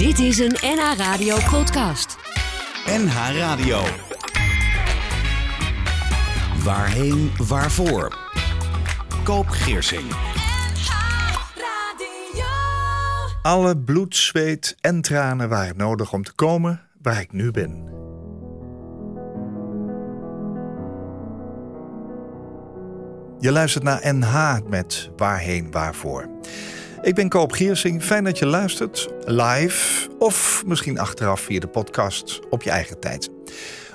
[0.00, 2.16] Dit is een NH Radio podcast.
[2.86, 3.82] NH Radio.
[6.64, 8.18] Waarheen, waarvoor?
[9.24, 10.12] Koop Geersing.
[13.42, 17.84] Alle bloed, zweet en tranen waren nodig om te komen waar ik nu ben.
[23.38, 26.39] Je luistert naar NH met Waarheen Waarvoor.
[27.02, 28.02] Ik ben Koop Giersing.
[28.02, 33.30] Fijn dat je luistert, live of misschien achteraf via de podcast op je eigen tijd.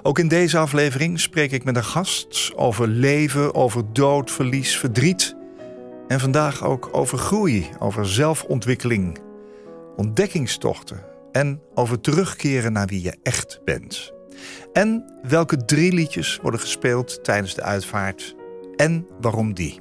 [0.01, 5.35] Ook in deze aflevering spreek ik met een gast over leven, over dood, verlies, verdriet.
[6.07, 9.17] En vandaag ook over groei, over zelfontwikkeling,
[9.95, 14.13] ontdekkingstochten en over terugkeren naar wie je echt bent.
[14.73, 18.35] En welke drie liedjes worden gespeeld tijdens de uitvaart
[18.75, 19.79] en waarom die.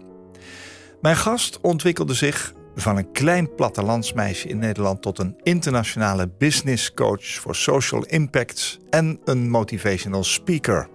[1.00, 7.24] Mijn gast ontwikkelde zich van een klein plattelandsmeisje in Nederland tot een internationale business coach
[7.24, 10.88] voor social impact en een motivational speaker.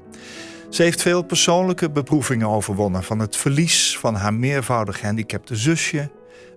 [0.69, 6.11] Ze heeft veel persoonlijke beproevingen overwonnen, van het verlies van haar meervoudig gehandicapte zusje,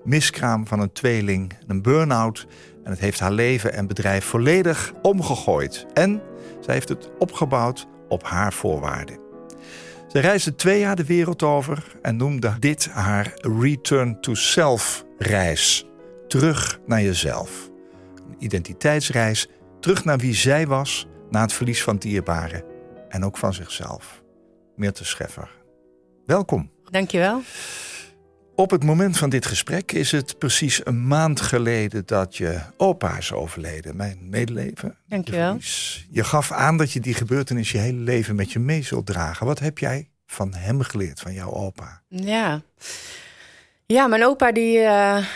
[0.05, 2.47] miskraam van een tweeling, een burn-out
[2.85, 5.87] en het heeft haar leven en bedrijf volledig omgegooid.
[5.95, 6.23] En
[6.61, 9.22] zij heeft het opgebouwd op haar voorwaarden.
[10.13, 15.87] Ze reisde twee jaar de wereld over en noemde dit haar Return to Self reis.
[16.29, 17.71] Terug naar jezelf.
[18.17, 19.49] Een identiteitsreis,
[19.81, 22.65] terug naar wie zij was na het verlies van dierbaren
[23.09, 24.23] en ook van zichzelf.
[24.77, 25.51] Meerte Scheffer.
[26.27, 26.71] Welkom.
[26.91, 27.43] Dankjewel.
[28.63, 33.17] Op het moment van dit gesprek is het precies een maand geleden dat je opa
[33.17, 33.97] is overleden.
[33.97, 34.97] Mijn medeleven.
[35.07, 35.59] Dankjewel.
[36.11, 39.47] Je gaf aan dat je die gebeurtenis je hele leven met je mee zult dragen.
[39.47, 42.03] Wat heb jij van hem geleerd, van jouw opa?
[42.09, 42.63] Ja,
[43.87, 45.27] ja mijn opa die, uh,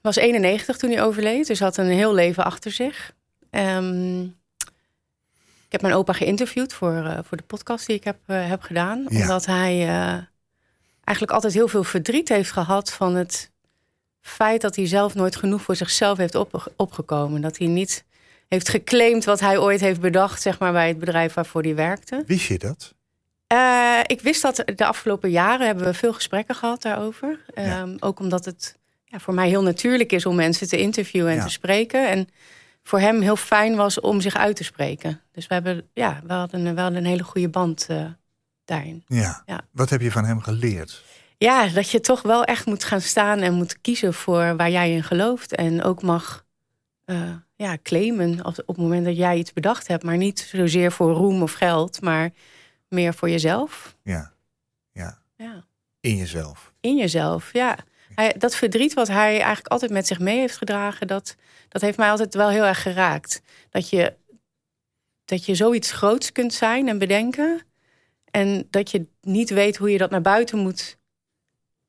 [0.00, 1.46] was 91 toen hij overleed.
[1.46, 3.14] Dus had een heel leven achter zich.
[3.50, 4.22] Um,
[5.66, 8.62] ik heb mijn opa geïnterviewd voor, uh, voor de podcast die ik heb, uh, heb
[8.62, 9.06] gedaan.
[9.08, 9.20] Ja.
[9.20, 9.86] Omdat hij
[11.04, 13.50] eigenlijk altijd heel veel verdriet heeft gehad van het
[14.20, 17.40] feit dat hij zelf nooit genoeg voor zichzelf heeft op, opgekomen.
[17.40, 18.04] Dat hij niet
[18.48, 22.22] heeft geclaimd wat hij ooit heeft bedacht, zeg maar, bij het bedrijf waarvoor hij werkte.
[22.26, 22.94] Wist je dat?
[23.52, 27.44] Uh, ik wist dat de afgelopen jaren hebben we veel gesprekken gehad daarover.
[27.54, 27.80] Ja.
[27.80, 31.36] Um, ook omdat het ja, voor mij heel natuurlijk is om mensen te interviewen en
[31.36, 31.44] Ja.
[31.44, 32.08] te spreken.
[32.08, 32.28] En
[32.82, 35.20] voor hem heel fijn was om zich uit te spreken.
[35.32, 38.04] Dus we, hebben, ja, we, hadden, we hadden een hele goede band uh,
[38.64, 39.04] daarin.
[39.06, 39.42] Ja.
[39.46, 39.60] Ja.
[39.70, 41.04] Wat heb je van hem geleerd?
[41.38, 44.92] Ja, dat je toch wel echt moet gaan staan en moet kiezen voor waar jij
[44.92, 45.54] in gelooft.
[45.54, 46.44] En ook mag
[47.06, 50.02] uh, ja, claimen op het moment dat jij iets bedacht hebt.
[50.02, 52.30] Maar niet zozeer voor roem of geld, maar
[52.88, 53.96] meer voor jezelf.
[54.02, 54.32] Ja.
[54.92, 55.18] Ja.
[55.36, 55.64] Ja.
[56.00, 56.72] In jezelf.
[56.80, 57.78] In jezelf, ja.
[58.14, 61.36] Hij, dat verdriet wat hij eigenlijk altijd met zich mee heeft gedragen, dat,
[61.68, 63.42] dat heeft mij altijd wel heel erg geraakt.
[63.70, 64.16] Dat je,
[65.24, 67.62] dat je zoiets groots kunt zijn en bedenken.
[68.34, 70.98] En dat je niet weet hoe je dat naar buiten moet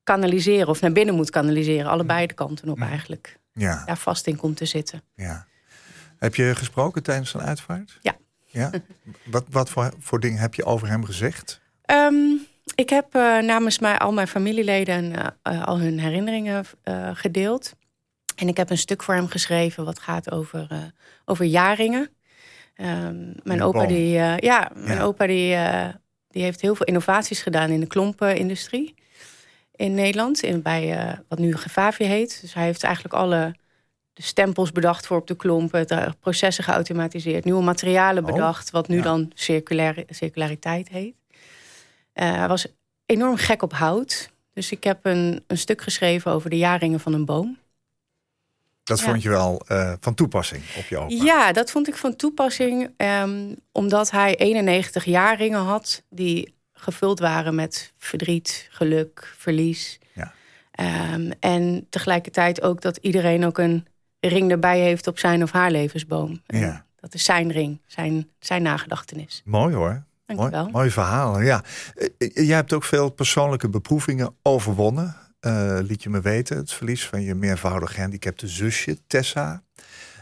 [0.03, 1.91] kanaliseren of naar binnen moet kanaliseren.
[1.91, 3.39] Allebei de kanten op eigenlijk.
[3.53, 3.85] Ja.
[3.85, 5.01] Daar vast in komt te zitten.
[5.15, 5.45] ja.
[6.17, 7.99] Heb je gesproken tijdens een uitvaart?
[8.01, 8.15] Ja.
[8.45, 8.69] Ja?
[9.31, 11.61] wat wat voor, voor dingen heb je over hem gezegd?
[11.91, 12.45] Um,
[12.75, 17.73] ik heb uh, namens mij al mijn familieleden uh, al hun herinneringen uh, gedeeld.
[18.35, 20.93] En ik heb een stuk voor hem geschreven wat gaat over,
[21.25, 22.09] over jaringen.
[22.75, 25.03] Um, mijn opa, die, ja, mijn Ja.
[25.03, 25.55] opa die,
[26.35, 28.93] die heeft heel veel innovaties gedaan in de klompenindustrie
[29.75, 30.43] in Nederland.
[30.43, 32.41] In, bij uh, wat nu Gevavie heet.
[32.41, 33.55] Dus hij heeft eigenlijk alle
[34.13, 35.87] de stempels bedacht voor op de klompen.
[35.87, 37.45] De processen geautomatiseerd.
[37.45, 38.71] Nieuwe materialen Oh, bedacht.
[38.71, 39.01] Wat nu ja.
[39.01, 41.15] dan circulair, circulariteit heet.
[42.13, 42.67] Uh, hij was
[43.05, 44.29] enorm gek op hout.
[44.53, 47.57] Dus ik heb een, een stuk geschreven over de jaringen van een boom.
[48.85, 49.05] Dat Ja.
[49.05, 51.23] vond je wel eh, van toepassing op je opa?
[51.23, 52.89] Ja, dat vond ik van toepassing.
[52.97, 59.99] Um, omdat hij 91 jaarringen had die gevuld waren met verdriet, geluk, verlies.
[60.13, 60.33] Ja.
[61.13, 63.87] Um, en tegelijkertijd ook dat iedereen ook een
[64.19, 66.41] ring erbij heeft op zijn of haar levensboom.
[66.45, 66.85] En Ja.
[66.99, 69.41] Dat is zijn ring, zijn, zijn nagedachtenis.
[69.45, 70.03] Mooi hoor.
[70.25, 70.69] Dank je Mooi, wel.
[70.69, 71.41] mooi verhaal.
[71.41, 71.63] Ja.
[71.95, 75.15] Eh, eh, Jij hebt ook veel persoonlijke beproevingen overwonnen.
[75.45, 76.57] Eh, liet je me weten.
[76.57, 79.63] Het verlies van je meervoudig gehandicapte zusje, Tessa.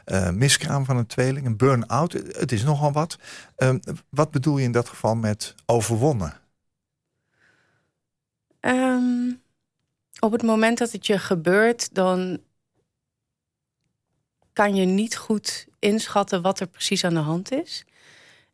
[0.05, 2.13] Eh, miskraam van een tweeling, een burn-out.
[2.13, 3.17] Het is nogal wat.
[3.55, 3.75] Eh,
[4.09, 6.33] wat bedoel je in dat geval met overwonnen?
[8.59, 9.41] Um,
[10.19, 12.39] op het moment dat het je gebeurt, dan
[14.53, 17.85] kan je niet goed inschatten wat er precies aan de hand is.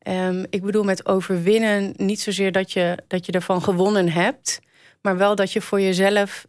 [0.07, 4.59] Um, ik bedoel met overwinnen niet zozeer dat je, dat je ervan gewonnen hebt,
[5.01, 6.47] maar wel dat je voor jezelf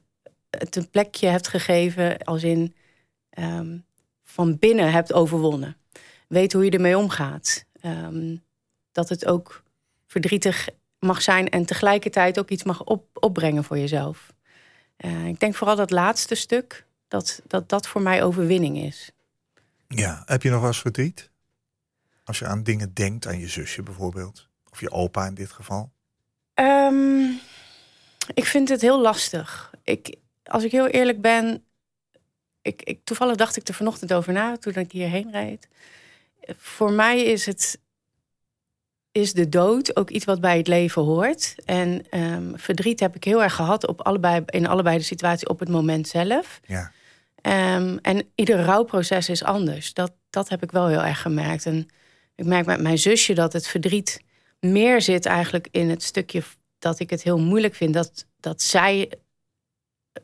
[0.50, 2.74] het een plekje hebt gegeven als in
[3.38, 3.84] um,
[4.22, 5.76] van binnen hebt overwonnen.
[6.28, 7.64] Weet hoe je ermee omgaat.
[7.80, 8.36] Ehm,
[8.92, 9.62] dat het ook
[10.06, 10.68] verdrietig
[10.98, 14.32] mag zijn en tegelijkertijd ook iets mag op, opbrengen voor jezelf.
[14.96, 19.10] Eh, ik denk vooral dat laatste stuk, dat, dat dat voor mij overwinning is.
[19.88, 21.30] Ja, heb je nog wel eens verdriet?
[22.24, 24.48] Als je aan dingen denkt, aan je zusje bijvoorbeeld.
[24.70, 25.90] Of je opa in dit geval.
[26.54, 27.28] Ehm,
[28.34, 29.70] ik vind het heel lastig.
[29.82, 30.16] Ik,
[30.50, 31.64] als ik heel eerlijk ben,
[32.62, 35.68] ik, ik, toevallig dacht ik er vanochtend over na toen ik hierheen reed.
[36.56, 37.80] Voor mij is het
[39.12, 41.54] is de dood ook iets wat bij het leven hoort.
[41.64, 45.58] En ehm, verdriet heb ik heel erg gehad op allebei, in allebei de situaties op
[45.58, 46.60] het moment zelf.
[46.66, 46.92] Ja.
[47.34, 49.94] Ehm, en ieder rouwproces is anders.
[49.94, 51.66] Dat, dat heb ik wel heel erg gemerkt.
[51.66, 51.88] En
[52.34, 54.22] ik merk met mijn zusje dat het verdriet
[54.60, 56.42] meer zit eigenlijk in het stukje
[56.78, 59.12] dat ik het heel moeilijk vind dat, dat zij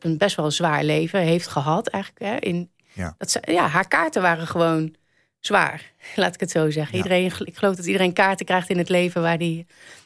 [0.03, 2.23] een best wel zwaar leven heeft gehad eigenlijk.
[2.25, 3.15] Hè, in, Ja.
[3.17, 4.95] Dat ze, ja, haar kaarten waren gewoon
[5.39, 6.97] zwaar, laat ik het zo zeggen.
[6.97, 7.03] Ja.
[7.03, 9.65] Iedereen, ik geloof dat iedereen kaarten krijgt in het leven waar die,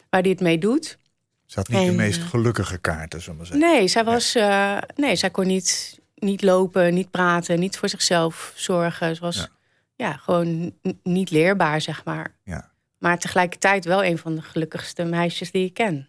[0.09, 0.97] waar die het mee doet.
[1.45, 3.69] Ze had niet de meest gelukkige kaarten, zullen we zeggen.
[3.71, 4.35] Nee, zij was.
[4.35, 9.15] eh, nee, zij kon niet, niet lopen, niet praten, niet voor zichzelf zorgen.
[9.15, 9.47] Ze was Ja.
[9.95, 10.13] ja.
[10.13, 10.73] gewoon
[11.03, 12.35] niet leerbaar, zeg maar.
[12.43, 12.69] Ja.
[12.97, 16.07] Maar tegelijkertijd wel een van de gelukkigste meisjes die ik ken.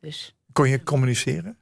[0.00, 1.56] Dus Kon je communiceren?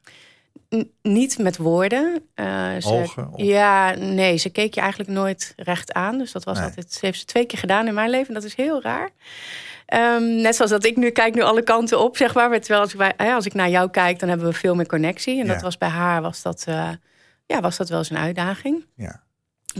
[1.03, 2.23] Niet met woorden.
[2.35, 3.33] eh, ze, Ogen?
[3.33, 3.41] Of...
[3.41, 6.19] Ja, nee, ze keek je eigenlijk nooit recht aan.
[6.19, 6.67] Dus dat was Nee.
[6.67, 6.93] altijd.
[6.93, 8.29] Ze heeft ze twee keer gedaan in mijn leven.
[8.29, 9.11] En dat is heel raar.
[9.87, 12.61] Ehm, net zoals dat ik nu kijk nu alle kanten op, zeg maar.
[12.61, 15.41] Terwijl als ik, bij, als ik naar jou kijk, dan hebben we veel meer connectie.
[15.41, 15.53] En Ja.
[15.53, 16.91] dat was bij haar was dat, eh,
[17.47, 18.87] ja, was dat wel eens een uitdaging.
[18.97, 19.23] Ja.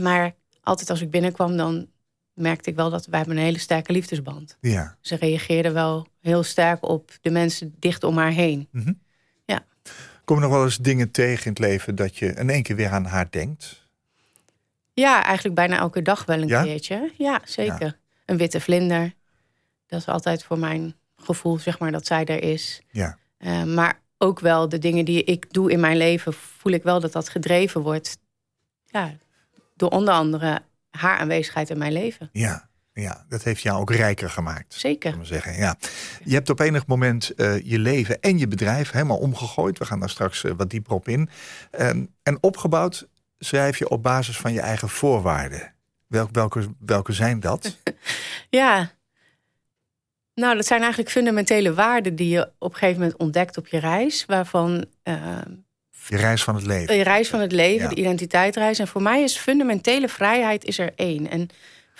[0.01, 1.87] Maar altijd als ik binnenkwam, dan
[2.33, 4.57] merkte ik wel dat wij hebben een hele sterke liefdesband.
[4.61, 4.97] ja.
[5.01, 8.69] Ze reageerde wel heel sterk op de mensen dicht om haar heen.
[10.25, 12.75] Kom je nog wel eens dingen tegen in het leven dat je in één keer
[12.75, 13.87] weer aan haar denkt?
[14.93, 16.63] Ja, eigenlijk bijna elke dag wel een Ja?
[16.63, 17.11] keertje.
[17.17, 17.97] Ja, zeker.
[18.25, 19.13] Een witte vlinder.
[19.87, 22.81] Dat is altijd voor mijn gevoel, zeg maar, dat zij er is.
[22.91, 23.17] Ja.
[23.37, 26.99] Eh, maar ook wel de dingen die ik doe in mijn leven, voel ik wel
[26.99, 28.17] dat dat gedreven wordt.
[28.85, 29.13] Ja,
[29.75, 32.29] door onder andere haar aanwezigheid in mijn leven.
[32.31, 32.69] Ja.
[32.93, 34.73] Ja, dat heeft jou ook rijker gemaakt.
[34.73, 35.17] Zeker.
[35.19, 35.55] we zeggen.
[35.55, 35.75] Ja.
[36.23, 39.77] Je hebt op enig moment eh, je leven en je bedrijf helemaal omgegooid.
[39.77, 41.29] We gaan daar straks eh, wat dieper op in.
[41.71, 43.07] Ehm, en opgebouwd
[43.39, 45.73] schrijf je op basis van je eigen voorwaarden.
[46.07, 47.77] Welk, welke, welke zijn dat?
[48.49, 48.91] Ja.
[50.33, 53.77] Nou, dat zijn eigenlijk fundamentele waarden die je op een gegeven moment ontdekt op je
[53.79, 54.25] reis.
[54.25, 55.37] Waarvan eh,
[56.07, 56.95] Je reis van het leven.
[56.95, 57.89] je reis van het leven, Ja.
[57.89, 58.79] de identiteitsreis.
[58.79, 61.29] En voor mij is fundamentele vrijheid is er één.
[61.29, 61.49] En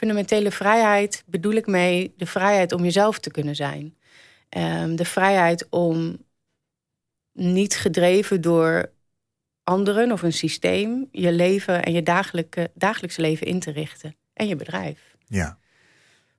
[0.03, 3.95] fundamentele vrijheid bedoel ik mee de vrijheid om jezelf te kunnen zijn.
[4.49, 6.17] Ehm, de vrijheid om
[7.31, 8.91] niet gedreven door
[9.63, 14.15] anderen of een systeem je leven en je dagelijke, dagelijkse leven in te richten.
[14.33, 15.15] En je bedrijf.
[15.27, 15.57] Ja.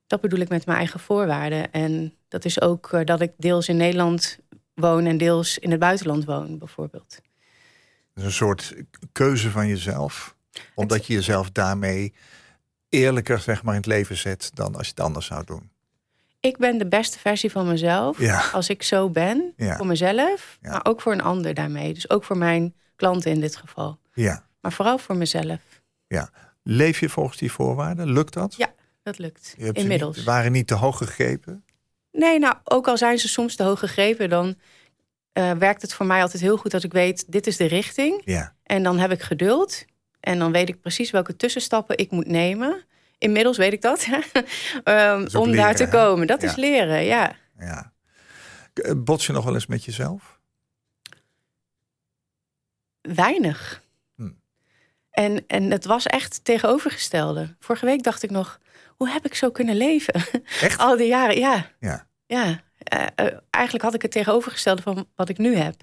[0.07, 1.71] Dat bedoel ik met mijn eigen voorwaarden.
[1.71, 4.39] En dat is ook eh, dat ik deels in Nederland
[4.73, 7.09] woon en deels in het buitenland woon, bijvoorbeeld.
[8.13, 8.75] Dat is een soort
[9.11, 10.35] keuze van jezelf.
[10.75, 12.13] Omdat je jezelf daarmee
[12.89, 15.69] eerlijker zeg maar, in het leven zet dan als je het anders zou doen.
[16.39, 18.49] Ik ben de beste versie van mezelf Ja.
[18.53, 19.77] als ik zo ben, Ja.
[19.77, 20.69] voor mezelf, Ja.
[20.71, 21.93] maar ook voor een ander daarmee.
[21.93, 23.99] Dus ook voor mijn klanten in dit geval.
[24.13, 24.45] Ja.
[24.61, 25.59] Maar vooral voor mezelf.
[26.07, 26.29] ja.
[26.67, 28.11] Leef je volgens die voorwaarden?
[28.11, 28.55] Lukt dat?
[28.57, 28.73] Ja,
[29.03, 29.55] dat lukt.
[29.57, 30.15] Inmiddels.
[30.15, 31.63] Niet, waren niet te hoog gegrepen?
[32.11, 34.55] Nee, nou, ook al zijn ze soms te hoog gegrepen, dan
[35.33, 38.21] eh, werkt het voor mij altijd heel goed als ik weet, dit is de richting.
[38.25, 38.55] Ja.
[38.63, 39.85] En dan heb ik geduld.
[40.25, 42.83] En dan weet ik precies welke tussenstappen ik moet nemen.
[43.17, 44.07] Inmiddels weet ik dat.
[44.83, 45.89] Ehm, om daar te hè?
[45.89, 46.27] komen.
[46.27, 46.47] Dat Ja.
[46.49, 47.35] is leren, ja.
[47.59, 47.93] ja.
[48.73, 50.39] Eh, Bots je nog wel eens met jezelf?
[53.01, 53.83] Weinig.
[54.15, 54.29] Hm.
[55.11, 57.55] En, en het was echt tegenovergestelde.
[57.59, 58.59] Vorige week dacht ik nog,
[58.97, 60.13] hoe heb ik zo kunnen leven?
[60.61, 60.79] Echt?
[60.79, 61.71] Al die jaren, ja.
[61.79, 62.07] Ja.
[62.25, 62.63] ja.
[62.77, 65.75] Eh, eh, eigenlijk had ik het tegenovergestelde van wat ik nu heb.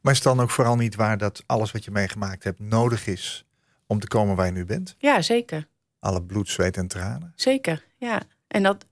[0.00, 3.06] Maar is het dan ook vooral niet waar dat alles wat je meegemaakt hebt nodig
[3.06, 3.44] is
[3.92, 4.94] om te komen waar je nu bent?
[4.98, 5.68] Ja, zeker.
[5.98, 7.32] Alle bloed, zweet en tranen?
[7.36, 8.22] Zeker, ja.
[8.48, 8.86] En dat,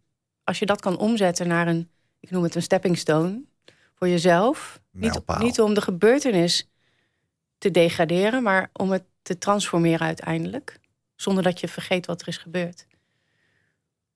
[0.45, 1.91] als je dat kan omzetten naar een,
[2.21, 3.43] ik noem het een stepping stone,
[3.95, 4.81] voor jezelf.
[4.91, 6.69] Niet, niet om de gebeurtenis
[7.59, 10.79] te degraderen, maar om het te transformeren uiteindelijk.
[11.17, 12.87] Zonder dat je vergeet wat er is gebeurd.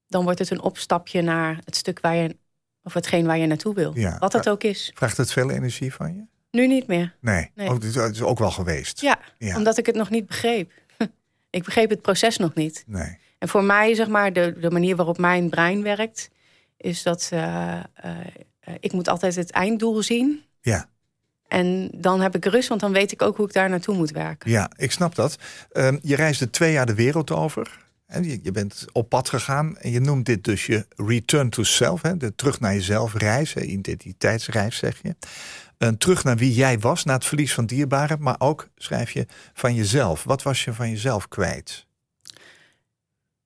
[0.06, 2.36] Dan wordt het een opstapje naar het stuk waar je,
[2.82, 3.96] of hetgeen waar je naartoe wil.
[3.98, 4.18] Ja.
[4.18, 4.90] Wat dat ook is.
[4.94, 6.24] Vraagt het veel energie van je?
[6.54, 7.14] Nu niet meer.
[7.20, 7.68] Nee, Nee.
[7.68, 9.00] Ook, het is ook wel geweest.
[9.00, 9.56] Ja, Ja.
[9.56, 10.72] omdat ik het nog niet begreep.
[11.50, 12.84] ik begreep het proces nog niet.
[12.86, 13.18] Nee.
[13.38, 16.30] En voor mij, zeg maar, de, de manier waarop mijn brein werkt,
[16.76, 17.84] is dat eh, eh,
[18.80, 20.42] ik moet altijd het einddoel zien.
[20.60, 20.88] Ja.
[21.48, 24.10] En dan heb ik rust, want dan weet ik ook hoe ik daar naartoe moet
[24.10, 24.50] werken.
[24.50, 25.36] Ja, ik snap dat.
[25.72, 27.82] Ehm, je reisde twee jaar de wereld over.
[28.06, 31.62] En je, je bent op pad gegaan en je noemt dit dus je return to
[31.62, 35.14] self, hè, de terug naar jezelf reis, hè, identiteitsreis zeg je.
[35.84, 39.26] Een terug naar wie jij was, na het verlies van dierbaren, maar ook schrijf je
[39.52, 40.24] van jezelf.
[40.24, 41.86] Wat was je van jezelf kwijt?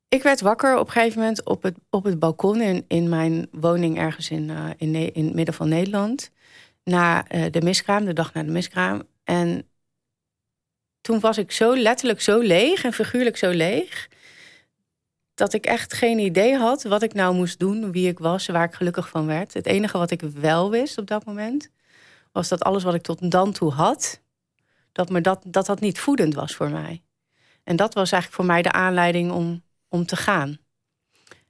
[0.08, 3.48] Ik werd wakker op een gegeven moment op het, op het balkon in, in mijn
[3.50, 6.30] woning ergens in, uh, in, in het midden van Nederland.
[6.84, 9.02] Na uh, de miskraam, de dag na de miskraam.
[9.24, 9.68] En
[11.00, 14.08] toen was ik zo letterlijk zo leeg en figuurlijk zo leeg.
[15.34, 18.64] Dat ik echt geen idee had wat ik nou moest doen, wie ik was, waar
[18.64, 19.54] ik gelukkig van werd.
[19.54, 21.70] Het enige wat ik wel wist op dat moment,
[22.32, 24.20] was dat alles wat ik tot dan toe had,
[24.92, 27.02] dat me dat, dat, dat niet voedend was voor mij.
[27.64, 30.58] En dat was eigenlijk voor mij de aanleiding om, om te gaan.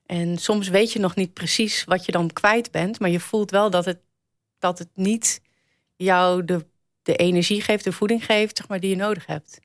[0.06, 3.50] En soms weet je nog niet precies wat je dan kwijt bent, maar je voelt
[3.50, 4.00] wel dat het,
[4.58, 5.40] dat het niet
[5.96, 6.66] jou de
[7.08, 9.58] de energie geeft, de voeding geeft, zeg maar, die je nodig hebt.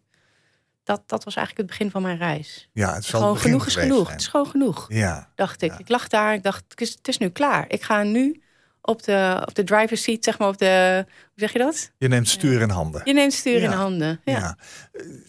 [0.83, 2.69] Dat, dat was eigenlijk het begin van mijn reis.
[2.73, 4.09] Ja, het is gewoon genoeg is genoeg.
[4.09, 4.85] Het is gewoon genoeg.
[4.89, 5.31] Ja.
[5.35, 5.79] Dacht ik.
[5.79, 6.33] Ik lag daar.
[6.33, 7.65] Ik dacht, het is, het is nu klaar.
[7.67, 8.42] Ik ga nu
[8.85, 11.03] op de, op de driver's seat, zeg maar, op de.
[11.05, 11.91] Hoe zeg je dat?
[11.97, 13.01] Je neemt stuur in handen.
[13.03, 14.21] Je neemt stuur in handen.
[14.23, 14.37] Ja.
[14.37, 14.57] ja.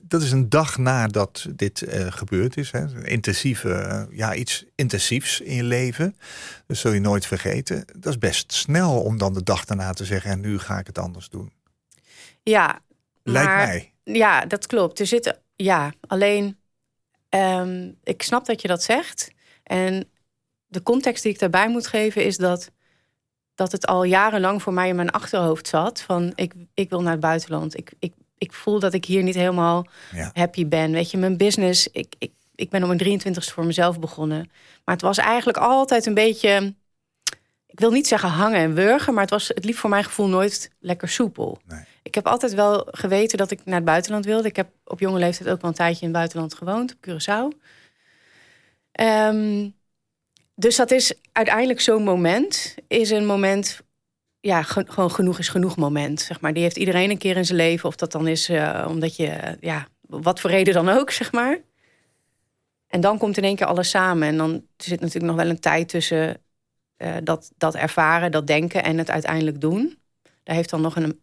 [0.03, 2.71] Dat is een dag nadat dit uh, gebeurd is.
[2.71, 3.05] Hè.
[3.05, 6.17] Intensieve, uh, ja, iets intensiefs in je leven.
[6.67, 7.85] Dat zul je nooit vergeten.
[7.99, 10.87] Dat is best snel om dan de dag daarna te zeggen: en nu ga ik
[10.87, 11.53] het anders doen.
[12.43, 12.83] Ja,
[13.25, 13.93] Lijkt mij.
[14.03, 15.01] Ja, dat klopt.
[15.01, 16.59] Er zitten, ja, alleen
[17.29, 19.31] ehm, ik snap dat je dat zegt.
[19.63, 20.11] En
[20.67, 22.71] de context die ik daarbij moet geven is dat,
[23.55, 26.01] dat het al jarenlang voor mij in mijn achterhoofd zat.
[26.01, 27.77] Van ik, ik wil naar het buitenland.
[27.77, 29.87] Ik, ik, ik voel dat ik hier niet helemaal
[30.33, 30.93] happy ben.
[30.93, 31.89] Weet je, mijn business.
[31.93, 34.51] Ik, ik, ik ben op mijn 23ste voor mezelf begonnen.
[34.85, 36.75] Maar het was eigenlijk altijd een beetje.
[37.67, 40.29] Ik wil niet zeggen hangen en wurgen, maar het was het liep voor mijn gevoel
[40.29, 41.59] nooit lekker soepel.
[41.67, 44.49] Nee ik heb altijd wel geweten dat ik naar het buitenland wilde.
[44.49, 47.59] Ik heb op jonge leeftijd ook wel een tijdje in het buitenland gewoond, op Curaçao.
[49.01, 49.75] Um,
[50.55, 53.81] dus dat is uiteindelijk zo'n moment, is een moment,
[54.41, 56.21] ja, gewoon genoeg is genoeg moment.
[56.21, 56.53] Zeg maar.
[56.53, 57.89] Die heeft iedereen een keer in zijn leven.
[57.89, 61.59] Of dat dan is uh, omdat je, ja, wat voor reden dan ook, zeg maar.
[62.87, 64.29] En dan komt in één keer alles samen.
[64.29, 66.43] En dan zit natuurlijk nog wel een tijd tussen
[66.99, 69.99] uh, dat, dat ervaren, dat denken en het uiteindelijk doen.
[70.43, 71.21] Daar heeft dan nog een,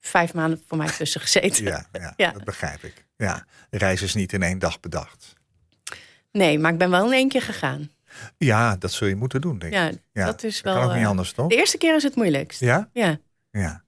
[0.00, 1.64] vijf maanden voor mij tussen gezeten.
[1.64, 3.06] Ja, ja, ja, dat begrijp ik.
[3.16, 5.34] Ja, de reis is niet in één dag bedacht.
[6.36, 7.90] Nee, maar ik ben wel in één keer gegaan.
[8.38, 10.00] Ja, dat zul je moeten doen, denk ik.
[10.12, 10.74] Ja, dat is wel.
[10.74, 11.48] kan ook niet eh, anders, toch?
[11.48, 12.60] De eerste keer is het moeilijkst.
[12.60, 12.90] Ja?
[12.92, 13.18] Ja.
[13.50, 13.84] Ja.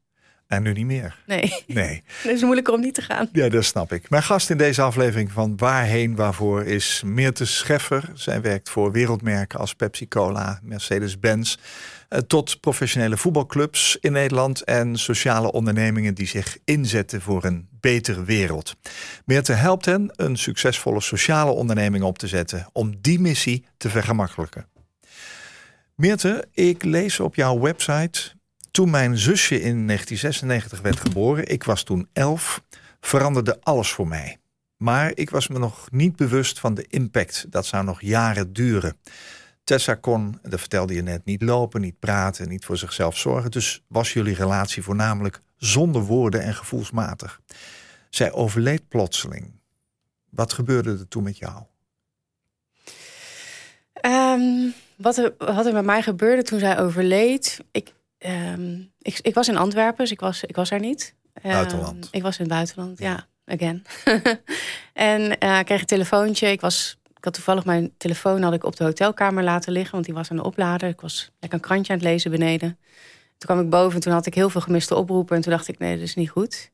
[0.49, 1.17] En nu niet meer.
[1.26, 1.64] Nee.
[1.67, 2.02] Nee.
[2.23, 3.28] Het is moeilijker om niet te gaan.
[3.33, 4.11] Ja, dat snap ik.
[4.11, 8.11] Mijn gast in deze aflevering van Waarheen Waarvoor is Meerte Scheffer.
[8.14, 11.57] Zij werkt voor wereldmerken als Pepsi Cola, Mercedes-Benz.
[12.09, 18.25] Eh, tot professionele voetbalclubs in Nederland en sociale ondernemingen die zich inzetten voor een betere
[18.25, 18.76] wereld.
[19.25, 24.67] Meerte helpt hen een succesvolle sociale onderneming op te zetten om die missie te vergemakkelijken.
[25.95, 28.37] Meerte, ik lees op jouw website.
[28.79, 32.63] Toen mijn zusje in 1996 werd geboren, ik was toen elf,
[33.01, 34.39] veranderde alles voor mij.
[34.77, 37.47] Maar ik was me nog niet bewust van de impact.
[37.49, 38.97] Dat zou nog jaren duren.
[39.65, 43.51] Tessa kon, dat vertelde je net, niet lopen, niet praten, niet voor zichzelf zorgen.
[43.51, 47.41] Dus was jullie relatie voornamelijk zonder woorden en gevoelsmatig.
[48.11, 49.51] Zij overleed plotseling.
[50.31, 51.63] Wat gebeurde er toen met jou?
[54.03, 57.65] Um, wat, er, wat er met mij gebeurde toen zij overleed.
[57.71, 57.93] Ik,
[58.27, 61.15] um, ik, ik was in Antwerpen, dus ik was, ik was er niet.
[61.43, 62.09] Um, buitenland.
[62.11, 63.83] Ik was in het buitenland, ja, ja again.
[64.93, 66.51] en uh, ik kreeg een telefoontje.
[66.51, 70.05] Ik was ik had toevallig mijn telefoon had ik op de hotelkamer laten liggen, want
[70.05, 70.89] die was aan de oplader.
[70.89, 72.79] Ik was lekker een krantje aan het lezen beneden.
[73.39, 75.37] Toen kwam ik boven en toen had ik heel veel gemiste oproepen.
[75.37, 76.71] En toen dacht ik, nee, dat is niet goed.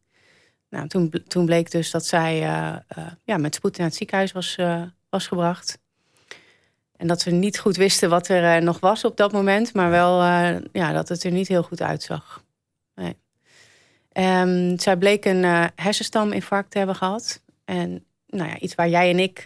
[0.69, 4.33] Nou, toen, toen bleek dus dat zij uh, uh, ja, met spoed naar het ziekenhuis
[4.33, 4.59] was,
[5.09, 5.79] was gebracht.
[7.05, 9.75] En dat ze niet goed wisten wat er nog was op dat moment.
[9.75, 10.23] Maar wel
[10.73, 12.45] ja, dat het er niet heel goed uitzag.
[12.95, 13.17] Nee.
[14.13, 17.43] Um, zij bleek een hersenstaminfarct te hebben gehad.
[17.65, 19.43] En nou ja, iets waar jij en ik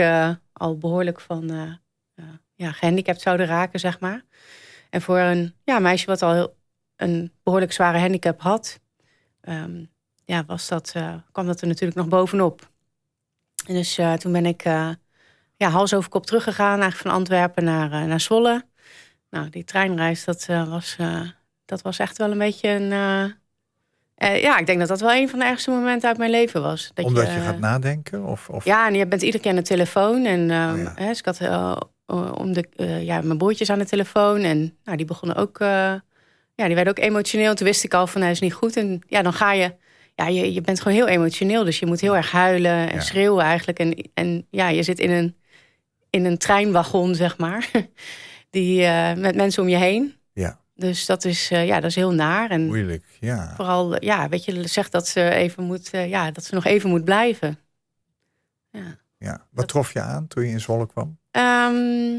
[0.53, 1.79] al behoorlijk van
[2.55, 4.25] ja, gehandicapt zouden raken, zeg maar.
[4.91, 6.55] En voor een ja, meisje wat al
[6.97, 8.81] een behoorlijk zware handicap had,
[9.43, 9.91] um,
[10.25, 10.95] ja, was dat,
[11.33, 12.71] kwam dat er natuurlijk nog bovenop.
[13.67, 14.65] En dus toen ben ik
[15.59, 18.65] ja, hals over kop teruggegaan, eigenlijk van Antwerpen naar, naar Zwolle.
[19.31, 20.97] Nou, die treinreis, dat, was,
[21.65, 22.93] dat was echt wel een beetje een
[24.19, 26.62] uh, ja, ik denk dat dat wel een van de ergste momenten uit mijn leven
[26.62, 26.91] was.
[26.95, 28.25] Dat Omdat je, je gaat nadenken?
[28.25, 30.25] Of, of, Ja, en je bent iedere keer aan de telefoon.
[30.25, 30.93] En uh, oh, ja.
[30.95, 31.77] hè, dus ik had uh,
[32.35, 32.65] om de,
[33.00, 34.41] ja, mijn broertjes aan de telefoon.
[34.41, 35.59] En nou, die begonnen ook...
[35.59, 37.55] ja, die werden ook emotioneel.
[37.55, 38.77] Toen wist ik al van, hij is niet goed.
[38.77, 39.75] En ja, dan ga je...
[40.15, 41.65] ja, je, je bent gewoon heel emotioneel.
[41.65, 43.00] Dus je moet heel erg huilen en Ja.
[43.00, 43.79] schreeuwen eigenlijk.
[43.79, 45.37] En, en ja, je zit in een,
[46.11, 47.71] in een treinwagon, zeg maar.
[48.50, 50.15] Die, eh, met mensen om je heen.
[50.33, 50.61] Ja.
[50.75, 52.50] Dus dat is, eh, ja, dat is heel naar.
[52.50, 53.53] En Moeilijk, ja.
[53.57, 56.91] vooral, eh, ja, weet je, zegt dat ze, even moet, ja, dat ze nog even
[56.91, 57.59] moet blijven.
[58.71, 58.97] Ja.
[59.19, 59.31] ja.
[59.31, 61.19] Wat Dat- trof je aan toen je in Zwolle kwam?
[61.31, 62.17] Ehm,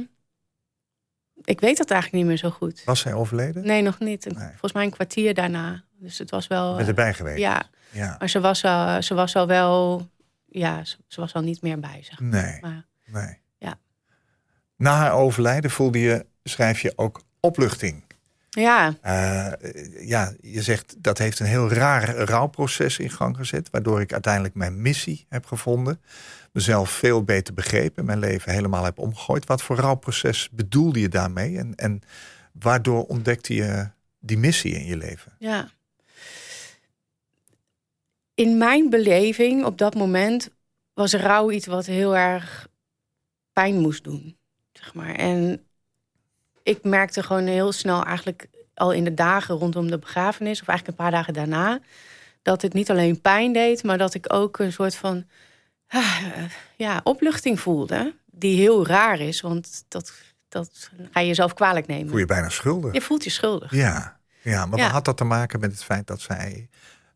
[1.44, 2.82] ik weet dat eigenlijk niet meer zo goed.
[2.86, 3.66] Was zij overleden?
[3.66, 4.26] Nee, nog niet.
[4.26, 4.48] Nee.
[4.50, 5.84] Volgens mij een kwartier daarna.
[6.00, 6.76] Dus het was wel.
[6.76, 7.38] Met erbij geweest?
[7.38, 8.16] ja, ja.
[8.20, 10.08] maar ze was, al, ze was al wel.
[10.46, 12.20] Ja, ze, ze was al niet meer bij zich.
[12.20, 13.38] Nee, Maar nee.
[14.80, 18.04] Na haar overlijden voelde je, schrijf je ook opluchting.
[18.50, 24.02] ja, Eh, ja, je zegt dat heeft een heel raar rouwproces in gang gezet, waardoor
[24.02, 26.02] ik uiteindelijk mijn missie heb gevonden,
[26.52, 29.46] mezelf veel beter begrepen en mijn leven helemaal heb omgegooid.
[29.46, 32.02] Wat voor rouwproces bedoelde je daarmee en, en
[32.52, 35.36] waardoor ontdekte je die missie in je leven?
[35.40, 35.70] ja.
[38.34, 40.50] In mijn beleving op dat moment
[40.94, 42.68] was rouw iets wat heel erg
[43.54, 44.39] pijn moest doen.
[44.82, 45.16] Zeg maar.
[45.16, 45.66] En
[46.64, 51.00] ik merkte gewoon heel snel, eigenlijk al in de dagen rondom de begrafenis, of eigenlijk
[51.00, 51.80] een paar dagen daarna,
[52.42, 55.26] dat het niet alleen pijn deed, maar dat ik ook een soort van
[55.88, 56.22] ah,
[56.76, 58.16] ja, opluchting voelde.
[58.26, 60.14] Die heel raar is, want dat,
[60.50, 62.10] dat ga je jezelf kwalijk nemen.
[62.10, 62.94] Voel je bijna schuldig?
[62.94, 63.72] Je voelt je schuldig.
[63.72, 64.90] Ja, ja maar Ja.
[64.90, 66.70] had dat te maken met het feit dat zij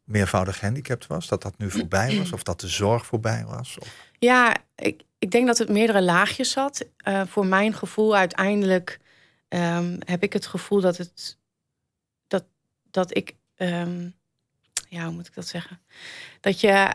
[0.04, 1.28] meervoudig gehandicapt was?
[1.28, 2.32] Dat dat nu voorbij was?
[2.32, 3.78] Of dat de zorg voorbij was?
[3.80, 3.88] Of...
[4.20, 6.86] Ja, ik, ik denk dat het meerdere laagjes zat.
[6.98, 9.00] Eh, voor mijn gevoel uiteindelijk
[9.48, 11.38] ehm, heb ik het gevoel dat het
[12.28, 12.46] dat,
[12.92, 14.10] dat ik ehm,
[14.90, 15.80] ja, hoe moet ik dat zeggen?
[16.40, 16.92] Dat je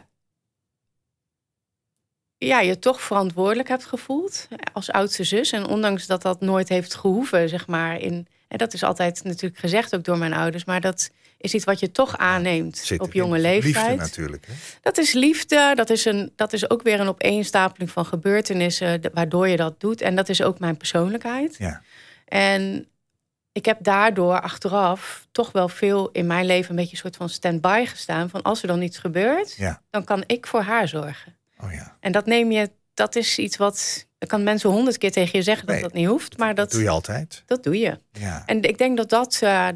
[2.39, 5.53] ja, je toch verantwoordelijk hebt gevoeld als oudste zus.
[5.53, 8.01] En ondanks dat dat nooit heeft gehoeven, zeg maar.
[8.01, 10.65] In, en dat is altijd natuurlijk gezegd ook door mijn ouders.
[10.65, 13.99] Maar dat is iets wat je toch aanneemt Zit op jonge Liefde leeftijd.
[13.99, 14.47] natuurlijk.
[14.47, 14.53] Hè?
[14.83, 15.73] Dat is liefde.
[15.75, 20.01] Dat is, een, dat is ook weer een opeenstapeling van gebeurtenissen waardoor je dat doet.
[20.01, 21.57] En dat is ook mijn persoonlijkheid.
[21.59, 21.83] Ja.
[22.25, 22.89] En
[23.53, 27.29] ik heb daardoor achteraf toch wel veel in mijn leven een beetje een soort van
[27.29, 28.31] stand-by gestaan.
[28.31, 29.83] Van als er dan iets gebeurt, Ja.
[29.91, 31.37] dan kan ik voor haar zorgen.
[31.65, 31.97] Oh ja.
[32.01, 34.07] En dat neem je, dat is iets wat.
[34.19, 36.57] Dan kan mensen honderd keer tegen je zeggen dat Nee, dat niet hoeft, maar dat,
[36.57, 37.43] Dat doe je altijd.
[37.47, 37.99] dat doe je.
[38.13, 38.43] Ja.
[38.47, 39.69] En ik denk dat dat, eh,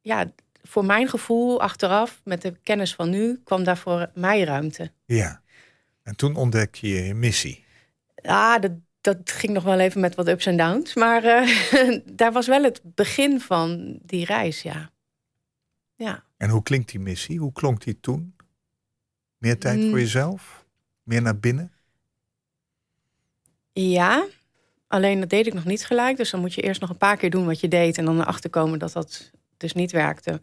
[0.00, 0.30] ja,
[0.66, 4.92] voor mijn gevoel achteraf, met de kennis van nu, kwam daar voor mij ruimte.
[5.04, 5.44] ja.
[6.02, 7.64] En toen ontdek je je missie.
[8.22, 10.94] Ja, dat, dat ging nog wel even met wat ups en downs.
[10.94, 14.90] Maar eh, daar was wel het begin van die reis, ja.
[15.94, 17.38] Ja, En hoe klinkt die missie?
[17.38, 18.34] Hoe klonk die toen?
[19.38, 19.88] Meer tijd Mm.
[19.88, 20.66] voor jezelf?
[21.02, 21.72] Meer naar binnen?
[23.72, 24.26] ja.
[24.88, 26.16] Alleen dat deed ik nog niet gelijk.
[26.16, 27.98] Dus dan moet je eerst nog een paar keer doen wat je deed.
[27.98, 30.40] En dan erachter komen dat dat dus niet werkte.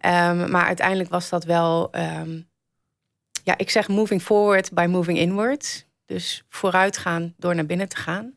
[0.00, 1.92] Ehm, maar uiteindelijk was dat wel...
[1.92, 2.40] ehm,
[3.44, 5.86] ja, ik zeg moving forward by moving inward.
[6.06, 8.34] Dus vooruit gaan door naar binnen te gaan.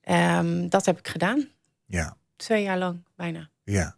[0.00, 1.48] Ehm, dat heb ik gedaan.
[1.86, 2.16] Ja.
[2.36, 3.50] Twee jaar lang, bijna.
[3.64, 3.96] Ja.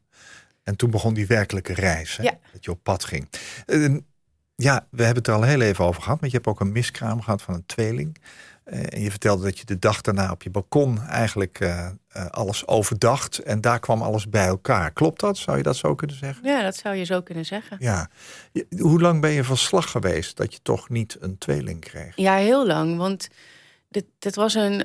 [0.63, 2.17] En toen begon die werkelijke reis.
[2.17, 2.23] Hè?
[2.23, 2.39] Ja.
[2.53, 3.29] Dat je op pad ging.
[3.67, 3.97] Eh,
[4.57, 6.21] ja, we hebben het er al heel even over gehad.
[6.21, 8.17] Maar je hebt ook een miskraam gehad van een tweeling.
[8.69, 12.27] Eh, en je vertelde dat je de dag daarna op je balkon eigenlijk eh, eh,
[12.27, 13.39] alles overdacht.
[13.39, 14.91] En daar kwam alles bij elkaar.
[14.93, 15.39] Klopt dat?
[15.39, 16.45] Zou je dat zo kunnen zeggen?
[16.49, 17.77] Ja, dat zou je zo kunnen zeggen.
[17.81, 18.09] Ja.
[18.53, 22.17] Je- Hoe lang ben je van slag geweest dat je toch niet een tweeling kreeg?
[22.17, 22.97] Ja, heel lang.
[22.97, 23.29] Want
[23.89, 24.85] dit, dit was een.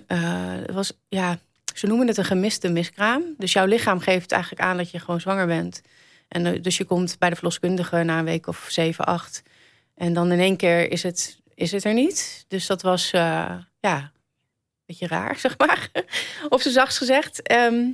[0.74, 1.40] was, ja,
[1.74, 3.24] ze noemen het een gemiste miskraam.
[3.38, 5.82] Dus jouw lichaam geeft eigenlijk aan dat je gewoon zwanger bent.
[6.28, 9.42] En dus je komt bij de verloskundige na een week of zeven, acht.
[9.96, 12.46] En dan in één keer is het, is het er niet.
[12.48, 13.12] Dus dat was
[13.90, 14.12] ja, een
[14.86, 15.90] beetje raar, zeg maar.
[16.50, 17.42] Op zijn zachtst gezegd.
[17.42, 17.86] Ehm,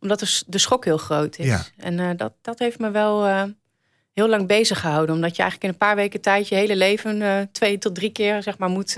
[0.00, 1.46] omdat de, de schok heel groot is.
[1.46, 1.64] Ja.
[1.76, 3.44] En eh, dat, dat heeft me wel eh,
[4.12, 5.14] heel lang bezig gehouden.
[5.14, 8.12] Omdat je eigenlijk in een paar weken tijd je hele leven eh, twee tot drie
[8.12, 8.96] keer zeg maar, moet,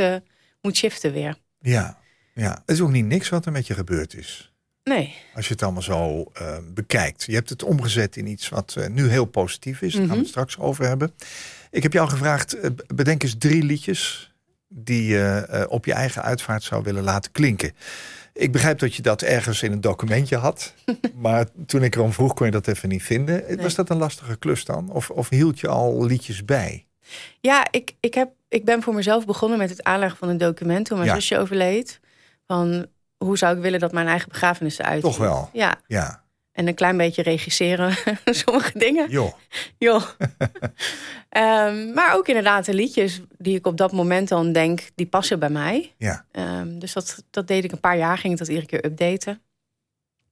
[0.61, 1.37] moet shiften weer.
[1.61, 1.99] Ja.
[2.35, 2.51] ja.
[2.51, 4.53] Het is ook niet niks wat er met je gebeurd is.
[4.85, 5.15] Nee.
[5.35, 7.23] Als je het allemaal zo eh, bekijkt.
[7.27, 9.93] Je hebt het omgezet in iets wat nu heel positief is.
[9.93, 10.19] Daar gaan we Mhm.
[10.23, 11.13] het straks over hebben.
[11.71, 12.57] Ik heb jou gevraagd,
[12.95, 14.32] bedenk eens drie liedjes
[14.75, 17.73] die je eh, op je eigen uitvaart zou willen laten klinken.
[18.33, 20.75] Ik begrijp dat je dat ergens in een documentje had.
[21.15, 23.43] maar toen ik erom vroeg, kon je dat even niet vinden.
[23.47, 23.57] Nee.
[23.57, 24.91] Was dat een lastige klus dan?
[24.91, 26.87] Of, of hield je al liedjes bij?
[27.41, 30.87] Ja, ik, ik, heb, ik ben voor mezelf begonnen met het aanleggen van een document
[30.87, 31.15] toen mijn Ja.
[31.15, 32.01] zusje overleed.
[32.47, 35.51] Van hoe zou ik willen dat mijn eigen begrafenis eruit Toch wel?
[35.53, 36.22] Ja, Ja,
[36.53, 39.11] en een klein beetje regisseren sommige dingen.
[39.11, 39.33] joh.
[39.79, 40.03] Joh.
[41.29, 45.39] Ehm, maar ook inderdaad de liedjes die ik op dat moment dan denk, die passen
[45.39, 45.95] bij mij.
[45.99, 46.25] Ja.
[46.33, 49.41] Ehm, dus dat, dat deed ik een paar jaar, ging ik dat iedere keer updaten.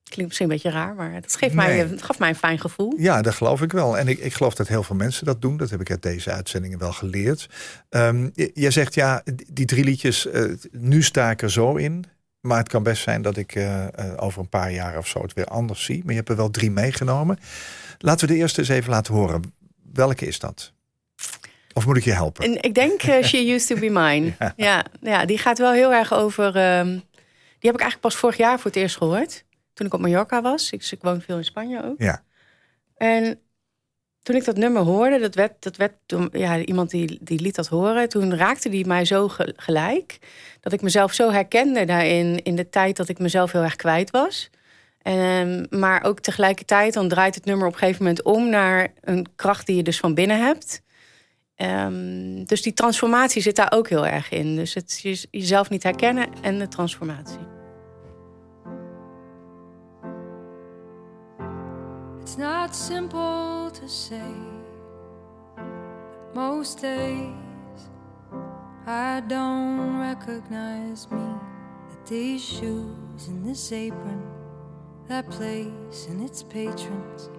[0.02, 2.94] Klinkt misschien een beetje raar, maar het, geeft mij, het gaf mij een fijn gevoel.
[2.96, 3.98] Ja, dat geloof ik wel.
[3.98, 5.56] En ik, ik geloof dat heel veel mensen dat doen.
[5.56, 7.48] Dat heb ik uit deze uitzendingen wel geleerd.
[7.90, 12.04] Je- jij zegt ja, die drie liedjes, eh, nu sta ik er zo in.
[12.40, 15.22] Maar het kan best zijn dat ik eh, eh, over een paar jaar of zo
[15.22, 15.98] het weer anders zie.
[15.98, 17.38] Maar je hebt er wel drie meegenomen.
[17.98, 19.54] Laten we de eerste eens even laten horen.
[19.92, 20.72] Welke is dat?
[21.72, 22.44] Of moet ik je helpen?
[22.44, 24.32] En ik denk eh, She Used to Be Mine.
[24.56, 24.84] Ja.
[25.00, 26.56] Ja, die gaat wel heel erg over...
[26.56, 26.88] ehm,
[27.58, 29.44] die heb ik eigenlijk pas vorig jaar voor het eerst gehoord.
[29.72, 30.70] Toen ik op Mallorca was.
[30.70, 31.94] Ik, ik woon veel in Spanje ook.
[31.98, 32.22] Ja.
[32.96, 33.40] En
[34.22, 35.92] toen ik dat nummer hoorde, dat werd, dat werd
[36.32, 38.08] ja, iemand die, die liet dat horen.
[38.08, 40.18] Toen raakte die mij zo ge- gelijk.
[40.60, 42.42] Dat ik mezelf zo herkende daarin.
[42.42, 44.50] In de tijd dat ik mezelf heel erg kwijt was.
[45.02, 49.26] Ehm, maar ook tegelijkertijd, dan draait het nummer op een gegeven moment om naar een
[49.36, 50.82] kracht die je dus van binnen hebt.
[51.54, 54.56] Ehm, dus die transformatie zit daar ook heel erg in.
[54.56, 57.59] Dus het je- jezelf niet herkennen en de transformatie.
[62.30, 64.32] It's not simple to say.
[66.32, 67.34] Most days
[68.86, 71.26] I don't recognize me.
[71.88, 74.22] That these shoes and this apron,
[75.08, 77.30] that place and its patrons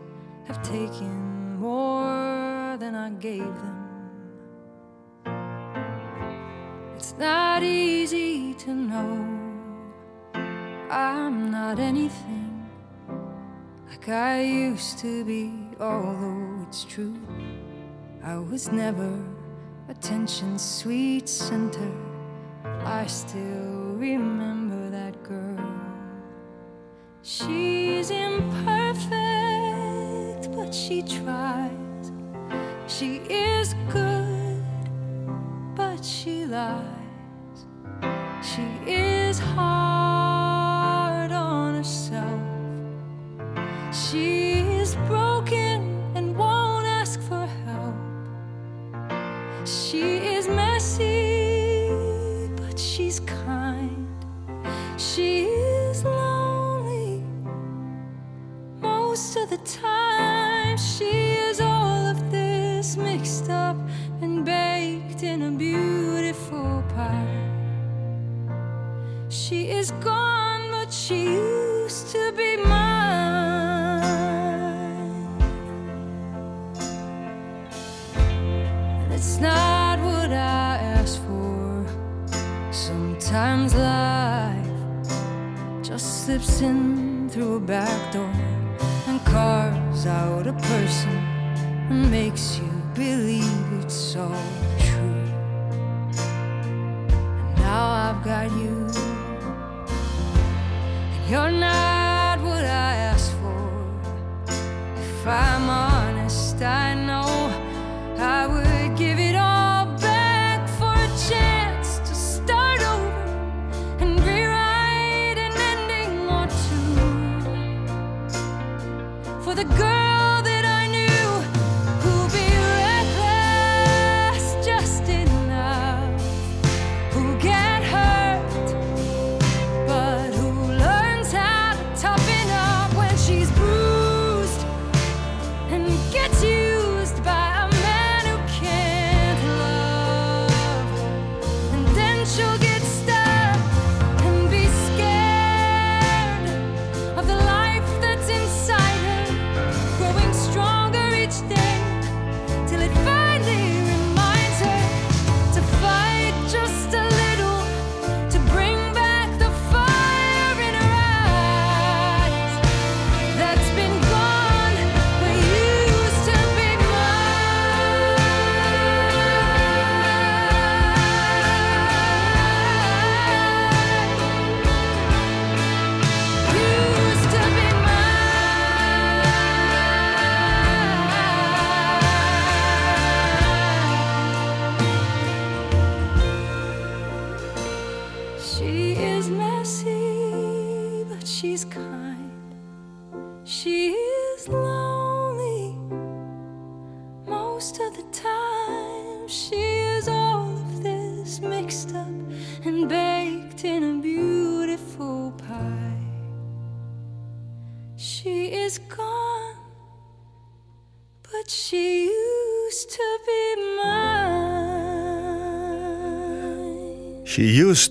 [0.44, 3.80] have taken more than I gave them.
[6.98, 9.26] It's not easy to know
[10.90, 12.41] I'm not anything
[13.92, 17.20] like I used to be, although it's true.
[18.24, 19.12] I was never
[19.90, 21.92] attention's sweet center.
[22.86, 25.58] I still remember that girl.
[27.22, 29.12] She's imperfect,
[30.56, 32.12] but she tries.
[32.88, 34.64] She is good,
[35.76, 37.66] but she lies.
[38.42, 39.91] She is hard
[43.92, 45.31] She is broken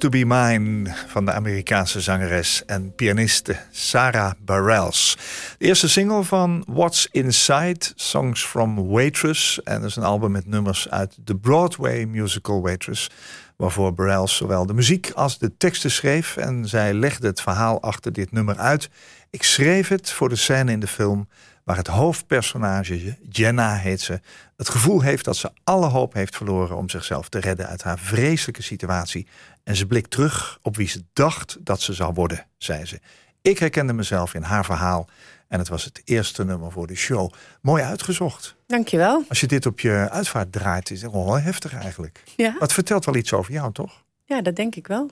[0.01, 5.17] to Be Mine van de Amerikaanse zangeres en pianiste Sarah Bareilles.
[5.59, 9.63] De eerste single van What's Inside, Songs from Waitress.
[9.63, 13.11] En dat is een album met nummers uit de Broadway musical Waitress.
[13.57, 16.37] Waarvoor Bareilles zowel de muziek als de teksten schreef.
[16.37, 18.91] En zij legde het verhaal achter dit nummer uit.
[19.31, 21.29] Ik schreef het voor de scène in de film
[21.65, 24.21] waar het hoofdpersonage, Jenna heet ze,
[24.57, 27.99] het gevoel heeft dat ze alle hoop heeft verloren om zichzelf te redden uit haar
[27.99, 29.27] vreselijke situatie.
[29.65, 33.01] En ze blikt terug op wie ze dacht dat ze zou worden, zei ze.
[33.43, 35.09] Ik herkende mezelf in haar verhaal
[35.49, 37.33] en het was het eerste nummer voor de show.
[37.63, 38.55] Mooi uitgezocht.
[38.67, 39.25] Dankjewel.
[39.29, 42.23] Als je dit op je uitvaart draait, is het wel heftig eigenlijk.
[42.37, 42.51] Ja.
[42.51, 44.05] Maar het vertelt wel iets over jou, toch?
[44.25, 45.11] Ja, dat denk ik wel.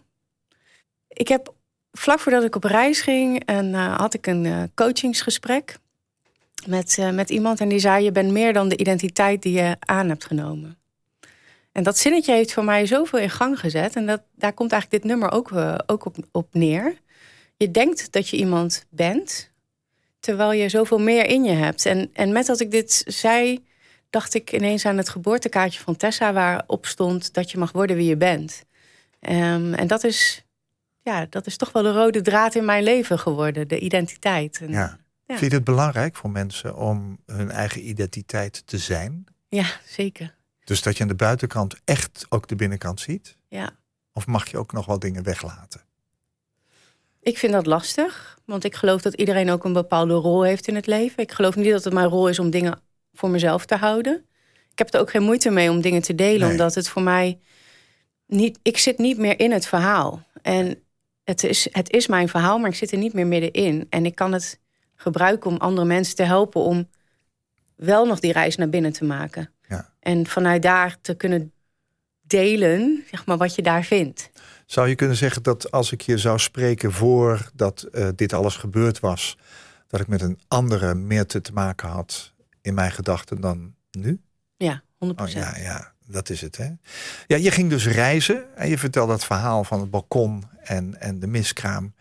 [1.09, 1.55] Ik heb
[1.93, 5.79] vlak voordat ik op reis ging, en, eh, had ik een eh, coachingsgesprek
[6.67, 7.61] met, eh, met iemand.
[7.61, 10.78] En die zei: Je bent meer dan de identiteit die je aan hebt genomen.
[11.79, 13.97] En dat zinnetje heeft voor mij zoveel in gang gezet.
[13.97, 16.95] En dat, daar komt eigenlijk dit nummer ook, eh, ook op, op neer.
[17.57, 19.53] Je denkt dat je iemand bent,
[20.21, 21.87] terwijl je zoveel meer in je hebt.
[21.87, 23.64] En, en met dat ik dit zei,
[24.11, 28.09] dacht ik ineens aan het geboortekaartje van Tessa, waarop stond dat je mag worden wie
[28.09, 28.64] je bent.
[29.21, 30.45] Ehm, en dat is,
[31.03, 34.59] ja, dat is toch wel de rode draad in mijn leven geworden, de identiteit.
[34.61, 34.99] En, Ja.
[35.27, 35.37] Ja.
[35.37, 39.25] Vind je het belangrijk voor mensen om hun eigen identiteit te zijn?
[39.49, 40.37] ja, zeker.
[40.69, 43.37] Dus dat je aan de buitenkant echt ook de binnenkant ziet?
[43.49, 43.71] Ja.
[44.13, 45.81] Of mag je ook nog wel dingen weglaten?
[47.21, 50.75] Ik vind dat lastig, want ik geloof dat iedereen ook een bepaalde rol heeft in
[50.75, 51.23] het leven.
[51.23, 52.81] Ik geloof niet dat het mijn rol is om dingen
[53.13, 54.25] voor mezelf te houden.
[54.73, 56.51] Ik heb er ook geen moeite mee om dingen te delen, Nee.
[56.51, 57.39] omdat het voor mij
[58.27, 58.59] niet.
[58.63, 60.23] Ik zit niet meer in het verhaal.
[60.43, 60.83] En
[61.25, 63.87] het is, het is mijn verhaal, maar ik zit er niet meer middenin.
[63.91, 64.61] En ik kan het
[64.95, 66.89] gebruiken om andere mensen te helpen om
[67.77, 69.53] wel nog die reis naar binnen te maken.
[70.09, 71.53] En vanuit daar te kunnen
[72.21, 74.31] delen, zeg maar, wat je daar vindt.
[74.66, 79.01] Zou je kunnen zeggen dat als ik je zou spreken voordat eh dit alles gebeurd
[79.01, 79.38] was,
[79.87, 84.21] dat ik met een andere meer te, te maken had in mijn gedachten dan nu?
[84.57, 84.99] Ja, 100%.
[84.99, 86.57] Oh ja, ja, dat is het.
[86.57, 86.71] Hè?
[87.27, 91.18] Ja, je ging dus reizen en je vertelde dat verhaal van het balkon en, en
[91.18, 91.94] de miskraam.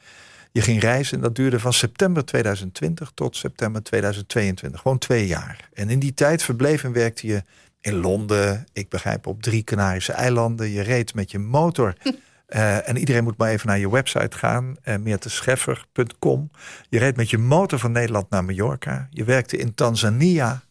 [0.52, 4.82] Je ging reizen en dat duurde van september 2020 tot september 2022.
[4.82, 5.70] Gewoon twee jaar.
[5.74, 7.44] En in die tijd verbleef en werkte je
[7.82, 8.68] in Londen.
[8.74, 10.70] Ik begrijp op drie Canarische eilanden.
[10.70, 11.96] Je reed met je motor.
[12.48, 14.76] Eh, en iedereen moet maar even naar je website gaan.
[14.86, 16.52] Uh, meertescheffer.com.
[16.90, 19.08] Je reed met je motor van Nederland naar Mallorca.
[19.10, 20.64] Je werkte in Tanzania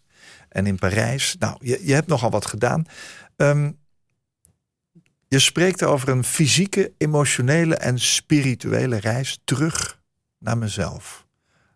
[0.49, 1.37] en in Parijs.
[1.39, 2.85] Nou, je, je hebt nogal wat gedaan.
[3.37, 3.71] Ehm,
[5.29, 10.01] je spreekt over een fysieke, emotionele en spirituele reis terug
[10.39, 11.27] naar mezelf.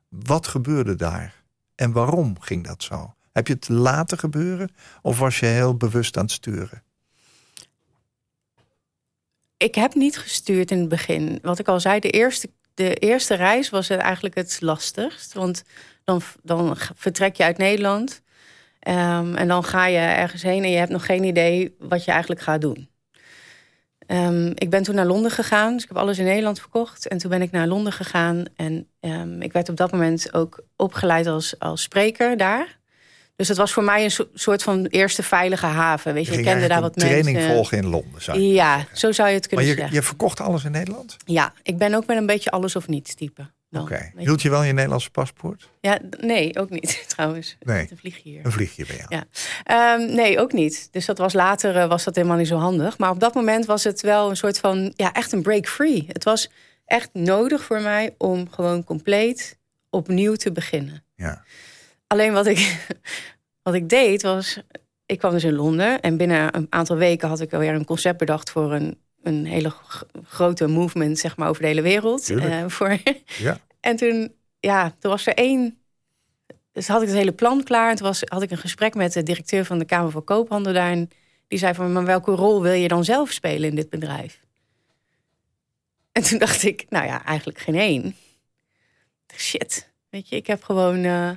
[0.09, 1.35] Wat gebeurde daar?
[1.75, 3.15] En waarom ging dat zo?
[3.33, 6.83] Heb je het laten gebeuren of was je heel bewust aan het sturen?
[9.57, 11.39] Ik heb niet gestuurd in het begin.
[11.43, 15.33] Wat ik al zei, de eerste, de eerste reis was het eigenlijk het lastigst.
[15.33, 15.63] Want
[16.05, 18.23] dan, dan vertrek je uit Nederland.
[18.89, 22.11] Um, en dan ga je ergens heen en je hebt nog geen idee wat je
[22.11, 22.89] eigenlijk gaat doen.
[24.07, 25.73] Um, ik ben toen naar Londen gegaan.
[25.73, 27.09] Dus ik heb alles in Nederland verkocht.
[27.09, 28.45] En toen ben ik naar Londen gegaan.
[28.57, 32.80] En um, ik werd op dat moment ook opgeleid als, als spreker daar.
[33.41, 36.15] Dus het was voor mij een so soort van eerste veilige haven.
[36.15, 37.23] Weet je, je ik kende daar wat mensen.
[37.23, 38.23] training volgen in Londen.
[38.23, 38.97] Zou ja, zeggen.
[38.97, 40.01] zo zou je het kunnen maar je, zeggen.
[40.01, 41.17] je verkocht alles in Nederland?
[41.25, 43.51] Ja, ik ben ook wel een beetje alles of niets type.
[43.71, 43.83] Oké.
[43.83, 44.13] Okay.
[44.17, 45.71] Hield je wel je Nederlandse paspoort?
[45.81, 47.57] Ja, nee, ook niet trouwens.
[47.61, 47.87] Nee.
[47.91, 48.45] Een vliegje hier.
[48.45, 49.25] Een vliegje bij jou.
[49.65, 49.95] Ja.
[49.95, 50.89] Um, nee, ook niet.
[50.91, 52.99] Dus dat was later uh, was dat helemaal niet zo handig.
[52.99, 56.05] Maar op dat moment was het wel een soort van, ja, echt een break free.
[56.09, 56.51] Het was
[56.85, 59.59] echt nodig voor mij om gewoon compleet
[59.91, 61.05] opnieuw te beginnen.
[61.15, 61.45] Ja.
[62.11, 62.89] Alleen wat ik,
[63.63, 64.61] wat ik deed was,
[65.07, 68.19] ik kwam dus in Londen en binnen een aantal weken had ik alweer een concept
[68.19, 69.73] bedacht voor een een hele
[70.25, 72.31] grote movement zeg maar, over de hele wereld.
[72.31, 72.99] Uh, voor...
[73.39, 73.61] ja.
[73.81, 75.79] En toen, ja, er was er één.
[76.73, 77.91] Dus had ik het hele plan klaar.
[77.91, 80.73] En toen was, had ik een gesprek met de directeur van de Kamer van Koophandel
[80.73, 80.91] daar.
[80.91, 81.11] En
[81.49, 84.41] die zei van, maar welke rol wil je dan zelf spelen in dit bedrijf?
[86.13, 88.17] En toen dacht ik, nou ja, eigenlijk geen één.
[89.37, 91.31] Shit, weet je, ik heb gewoon, uh,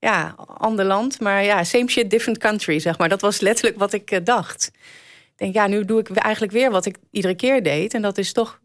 [0.00, 1.20] ja, ander land.
[1.20, 3.08] Maar ja, same shit, different country, zeg maar.
[3.08, 4.70] Dat was letterlijk wat ik uh, dacht
[5.40, 7.94] denk, ja, nu doe ik eigenlijk weer wat ik iedere keer deed.
[7.94, 8.60] En dat is toch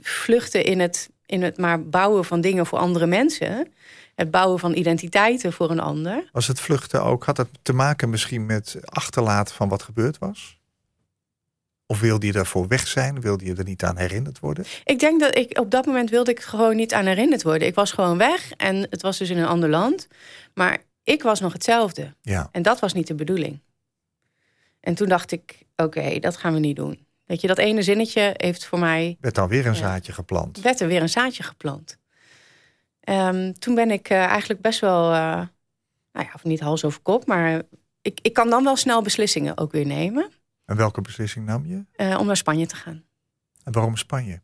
[0.00, 3.72] vluchten in het, in het maar bouwen van dingen voor andere mensen.
[4.14, 6.28] Het bouwen van identiteiten voor een ander.
[6.32, 10.58] Was het vluchten ook, had het te maken misschien met achterlaten van wat gebeurd was?
[11.86, 13.20] Of wilde je daarvoor weg zijn?
[13.20, 14.64] Wilde je er niet aan herinnerd worden?
[14.84, 17.68] Ik denk dat ik op dat moment wilde ik gewoon niet aan herinnerd worden.
[17.68, 20.08] Ik was gewoon weg en het was dus in een ander land.
[20.54, 22.14] Maar ik was nog hetzelfde.
[22.22, 22.48] Ja.
[22.52, 23.60] En dat was niet de bedoeling.
[24.80, 27.06] En toen dacht ik, oké, okay, dat gaan we niet doen.
[27.24, 29.78] Weet je, dat ene zinnetje heeft voor mij Werd dan weer een Ja.
[29.78, 30.60] zaadje geplant.
[30.60, 31.98] werd er weer een zaadje geplant.
[33.00, 35.18] Ehm, toen ben ik eh, eigenlijk best wel, eh,
[36.12, 37.62] nou ja, of niet hals over kop, maar
[38.02, 40.30] ik, ik kan dan wel snel beslissingen ook weer nemen
[40.64, 41.84] En welke beslissing nam je?
[41.92, 43.04] eh, om naar Spanje te gaan.
[43.64, 44.40] En waarom Spanje?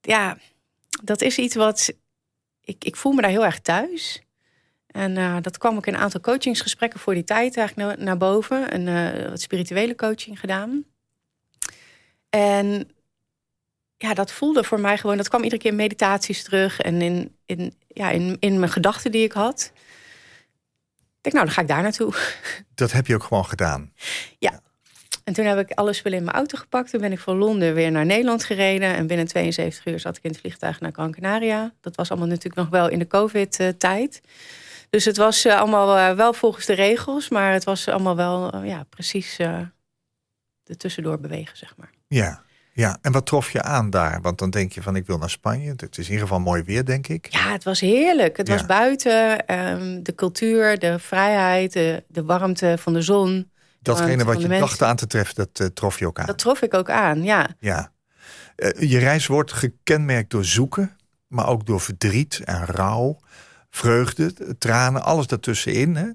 [0.00, 0.38] Ja,
[1.02, 1.92] dat is iets wat
[2.60, 4.22] ik, ik voel me daar heel erg thuis.
[4.86, 8.16] En eh, dat kwam ook in een aantal coachingsgesprekken voor die tijd eigenlijk naar, naar
[8.16, 8.74] boven.
[8.74, 10.84] Een eh, wat spirituele coaching gedaan.
[12.28, 12.90] En
[13.96, 17.36] ja, dat voelde voor mij gewoon, dat kwam iedere keer in meditaties terug en in,
[17.46, 19.72] in, ja, in, in mijn gedachten die ik had.
[21.16, 22.14] Ik denk, nou, dan ga ik daar naartoe.
[22.74, 23.92] Dat heb je ook gewoon gedaan.
[25.24, 26.90] En toen heb ik alle spullen in mijn auto gepakt.
[26.90, 28.94] Toen ben ik van Londen weer naar Nederland gereden.
[28.94, 31.72] En binnen 72 uur zat ik in het vliegtuig naar Gran Canaria.
[31.80, 34.20] Dat was allemaal natuurlijk nog wel in de COVID-tijd.
[34.90, 37.28] Dus het was eh, allemaal eh, wel volgens de regels.
[37.28, 39.58] Maar het was allemaal wel eh, ja, precies eh
[40.64, 41.90] er tussendoor bewegen, zeg maar.
[42.06, 42.42] Ja.
[42.72, 42.98] ja.
[43.02, 44.20] En wat trof je aan daar?
[44.20, 45.70] Want dan denk je van ik wil naar Spanje.
[45.76, 47.26] Het is in ieder geval mooi weer, denk ik.
[47.30, 48.36] Ja, het was heerlijk.
[48.36, 48.54] Het Ja.
[48.54, 49.46] was buiten.
[49.46, 53.50] ehm, de cultuur, de vrijheid, de, de warmte van de zon.
[53.84, 56.26] Datgene wat je dacht aan te treffen, dat eh, trof je ook aan.
[56.26, 57.48] Dat trof ik ook aan, ja.
[57.58, 57.92] Ja.
[58.56, 63.18] Eh, je reis wordt gekenmerkt door zoeken, maar ook door verdriet en rouw,
[63.70, 65.96] vreugde, tranen, alles daartussenin.
[65.96, 66.08] Hè?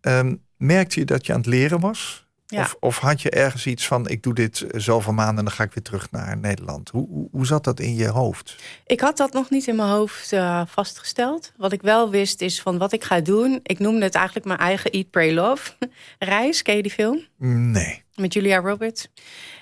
[0.00, 2.27] Ehm, merkte je dat je aan het leren was?
[2.50, 2.60] Ja.
[2.60, 5.62] Of, of had je ergens iets van, ik doe dit zoveel maanden en dan ga
[5.62, 6.88] ik weer terug naar Nederland?
[6.88, 8.56] Hoe, hoe, hoe zat dat in je hoofd?
[8.86, 11.52] Ik had dat nog niet in mijn hoofd eh, vastgesteld.
[11.56, 13.60] Wat ik wel wist is van wat ik ga doen.
[13.62, 15.72] Ik noemde het eigenlijk mijn eigen Eat, Pray, Love
[16.18, 16.62] reis.
[16.62, 17.20] Ken je die film?
[17.36, 19.08] Nee, Met Julia Roberts.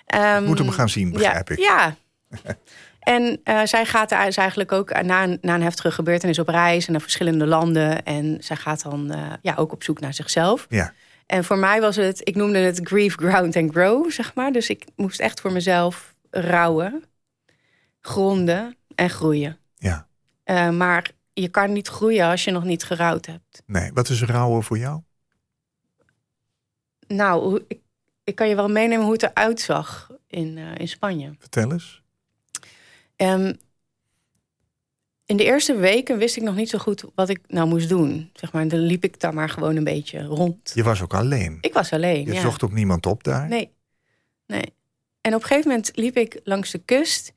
[0.07, 1.61] Ehm, moet hem gaan zien, begrijp ja, ik.
[1.61, 1.97] Ja.
[3.17, 6.87] en eh, zij gaat is eigenlijk ook na een, na een heftige gebeurtenis op reis...
[6.87, 8.05] en naar verschillende landen.
[8.05, 10.67] En zij gaat dan eh, ja, ook op zoek naar zichzelf.
[10.69, 10.93] Ja.
[11.27, 14.53] En voor mij was het, ik noemde het grief, ground and grow, zeg maar.
[14.53, 17.05] Dus ik moest echt voor mezelf rouwen,
[18.01, 19.59] gronden en groeien.
[19.75, 20.09] Ja.
[20.45, 23.63] Eh, maar je kan niet groeien als je nog niet gerouwd hebt.
[23.67, 25.01] Nee, wat is rouwen voor jou?
[27.07, 27.81] Nou, ik,
[28.25, 31.35] ik kan je wel meenemen hoe het eruit zag in, eh, in Spanje.
[31.39, 32.03] Vertel eens.
[33.17, 33.53] Ehm,
[35.27, 38.31] in de eerste weken wist ik nog niet zo goed wat ik nou moest doen.
[38.33, 40.73] Zeg maar, dan liep ik daar maar gewoon een beetje rond.
[40.75, 41.59] Je was ook alleen.
[41.61, 42.27] Ik was alleen.
[42.27, 42.41] Je ja.
[42.41, 43.49] zocht ook niemand op daar.
[43.49, 43.71] Nee,
[44.47, 44.75] nee.
[45.21, 47.33] En op een gegeven moment liep ik langs de kust.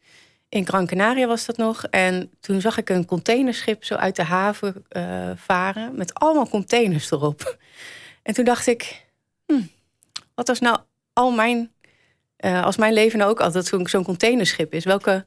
[0.49, 1.83] In Gran Canaria was dat nog.
[1.83, 5.95] En toen zag ik een containerschip zo uit de haven eh, varen.
[5.95, 7.57] Met allemaal containers erop.
[8.23, 9.05] En toen dacht ik,
[9.45, 9.61] hm,
[10.35, 10.77] wat als nou
[11.13, 11.71] al mijn...
[12.35, 14.85] eh, als mijn leven nou ook altijd zo'n zo'n containerschip is.
[14.85, 15.25] Welke...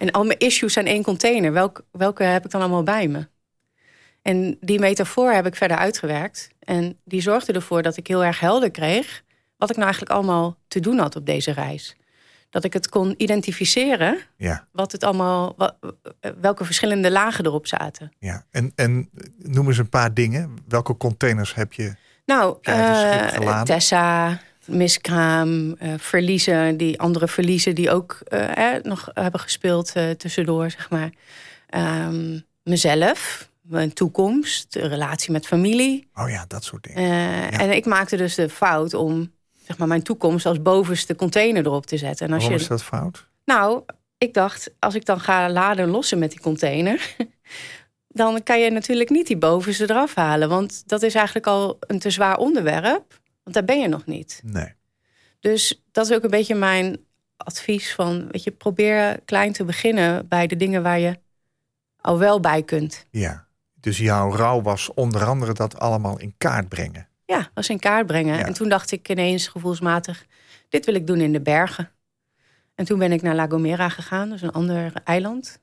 [0.00, 1.52] En al mijn issues zijn één container.
[1.52, 3.28] Welk, welke heb ik dan allemaal bij me?
[4.22, 6.48] En die metafoor heb ik verder uitgewerkt.
[6.58, 9.22] En die zorgde ervoor dat ik heel erg helder kreeg
[9.56, 11.96] wat ik nou eigenlijk allemaal te doen had op deze reis.
[12.50, 15.56] Dat ik het kon identificeren, Ja, wat het allemaal,
[16.40, 18.12] welke verschillende lagen erop zaten.
[18.18, 18.44] ja.
[18.50, 20.56] En, en noem eens een paar dingen.
[20.68, 21.94] Welke containers heb je?
[22.26, 23.64] Nou, Je geladen?
[23.64, 30.10] Tessa, miskraam, eh, verliezen, die andere verliezen die ook eh, eh, nog hebben gespeeld eh,
[30.10, 31.10] tussendoor, zeg maar.
[31.66, 36.08] Ehm, mezelf, mijn toekomst, de relatie met familie.
[36.14, 37.50] Oh ja, dat soort dingen.
[37.50, 39.32] En ik maakte dus de fout om
[39.66, 42.26] zeg maar, mijn toekomst als bovenste container erop te zetten.
[42.26, 43.26] En als Waarom je, is dat fout?
[43.44, 43.82] Nou,
[44.18, 47.14] ik dacht, als ik dan ga laden en lossen met die container,
[48.08, 50.48] dan kan je natuurlijk niet die bovenste eraf halen.
[50.48, 53.19] Want dat is eigenlijk al een te zwaar onderwerp.
[53.50, 54.40] Want daar ben je nog niet.
[54.44, 54.74] Nee.
[55.40, 56.98] Dus dat is ook een beetje mijn
[57.36, 61.18] advies van, weet je, probeer klein te beginnen bij de dingen waar je
[61.96, 63.06] al wel bij kunt.
[63.10, 63.46] Ja.
[63.74, 67.08] Dus jouw rouw was onder andere dat allemaal in kaart brengen.
[67.24, 68.38] Ja, als in kaart brengen.
[68.38, 68.46] Ja.
[68.46, 70.26] En toen dacht ik ineens gevoelsmatig,
[70.68, 71.90] dit wil ik doen in de bergen.
[72.74, 75.60] En toen ben ik naar La Gomera gegaan, dus een ander eiland.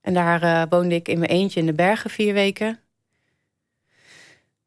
[0.00, 2.78] En daar eh, woonde ik in mijn eentje in de bergen vier weken.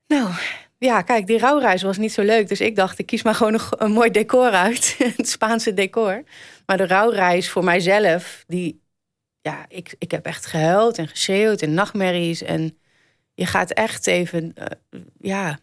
[0.08, 0.34] Nou,
[0.80, 2.48] ja, kijk, die rouwreis was niet zo leuk.
[2.48, 4.96] Dus ik dacht, ik kies maar gewoon een, go- een mooi decor uit.
[5.18, 6.24] het Spaanse decor.
[6.66, 8.82] Maar de rouwreis voor mijzelf, die...
[9.42, 12.42] Ja, ik, ik heb echt gehuild en geschreeuwd en nachtmerries.
[12.42, 12.78] En
[13.34, 14.52] je gaat echt even...
[14.56, 15.60] eh, ja,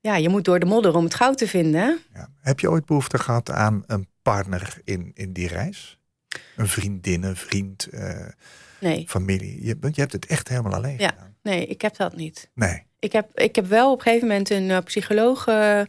[0.00, 1.98] ja, je moet door de modder om het goud te vinden.
[2.14, 2.28] Ja.
[2.40, 5.98] Heb je ooit behoefte gehad aan een partner in, in die reis?
[6.56, 8.26] Een vriendin, een vriend, eh,
[8.80, 9.64] Nee, familie?
[9.64, 11.08] Je, je hebt het echt helemaal alleen Ja.
[11.08, 11.36] gedaan.
[11.42, 12.50] nee, ik heb dat niet.
[12.54, 12.85] Nee.
[12.98, 15.86] Ik heb, ik heb wel op een gegeven moment een eh, psycholoog eh, eh,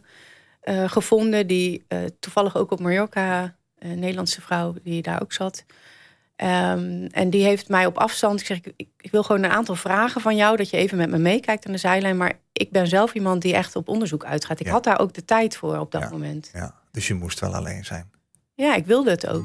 [0.86, 1.46] gevonden...
[1.46, 1.86] die
[2.20, 5.64] toevallig ook op Mallorca, een Nederlandse vrouw die daar ook zat...
[6.36, 8.40] Ehm, en die heeft mij op afstand...
[8.40, 10.56] Ik zeg, ik, ik wil gewoon een aantal vragen van jou...
[10.56, 12.16] dat je even met me meekijkt aan de zijlijn.
[12.16, 14.60] Maar ik ben zelf iemand die echt op onderzoek uitgaat.
[14.60, 14.72] Ik Ja.
[14.72, 16.08] had daar ook de tijd voor op dat Ja.
[16.10, 16.50] moment.
[16.52, 16.74] Ja.
[16.90, 18.10] Dus je moest wel alleen zijn.
[18.54, 19.44] Ja, ik wilde het ook.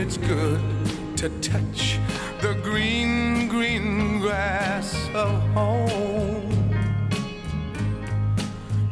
[0.00, 0.60] It's good
[1.16, 1.98] to touch
[2.40, 6.52] the green, green grass of home.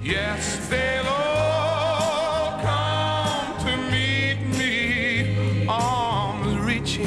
[0.02, 7.06] Yes, they'll all come to meet me, arms reaching,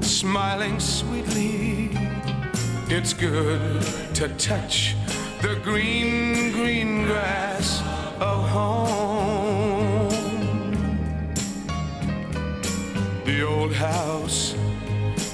[0.00, 1.90] smiling sweetly.
[2.88, 3.82] It's good
[4.14, 4.94] to touch
[5.42, 6.77] the green, green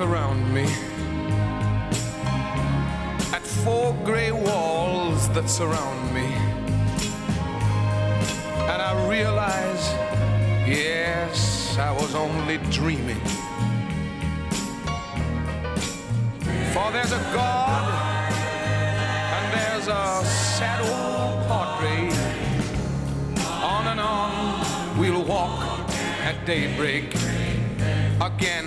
[0.00, 0.64] around me
[3.32, 6.24] at four gray walls that surround me.
[8.70, 9.92] And I realize,
[10.66, 13.20] yes, I was only dreaming.
[16.72, 17.84] For there's a God
[19.36, 22.14] and there's a sad old portrait.
[23.62, 25.60] On and on we'll walk
[26.22, 27.14] at daybreak.
[28.20, 28.66] Again,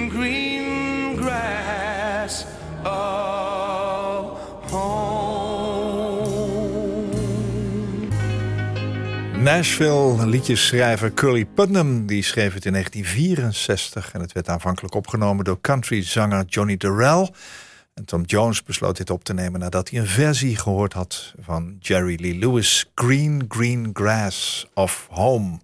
[9.43, 15.61] Nashville liedjesschrijver Curly Putnam die schreef het in 1964 en het werd aanvankelijk opgenomen door
[15.61, 17.29] countryzanger Johnny Durrell.
[17.93, 21.75] En Tom Jones besloot dit op te nemen nadat hij een versie gehoord had van
[21.79, 25.59] Jerry Lee Lewis, Green Green Grass of Home.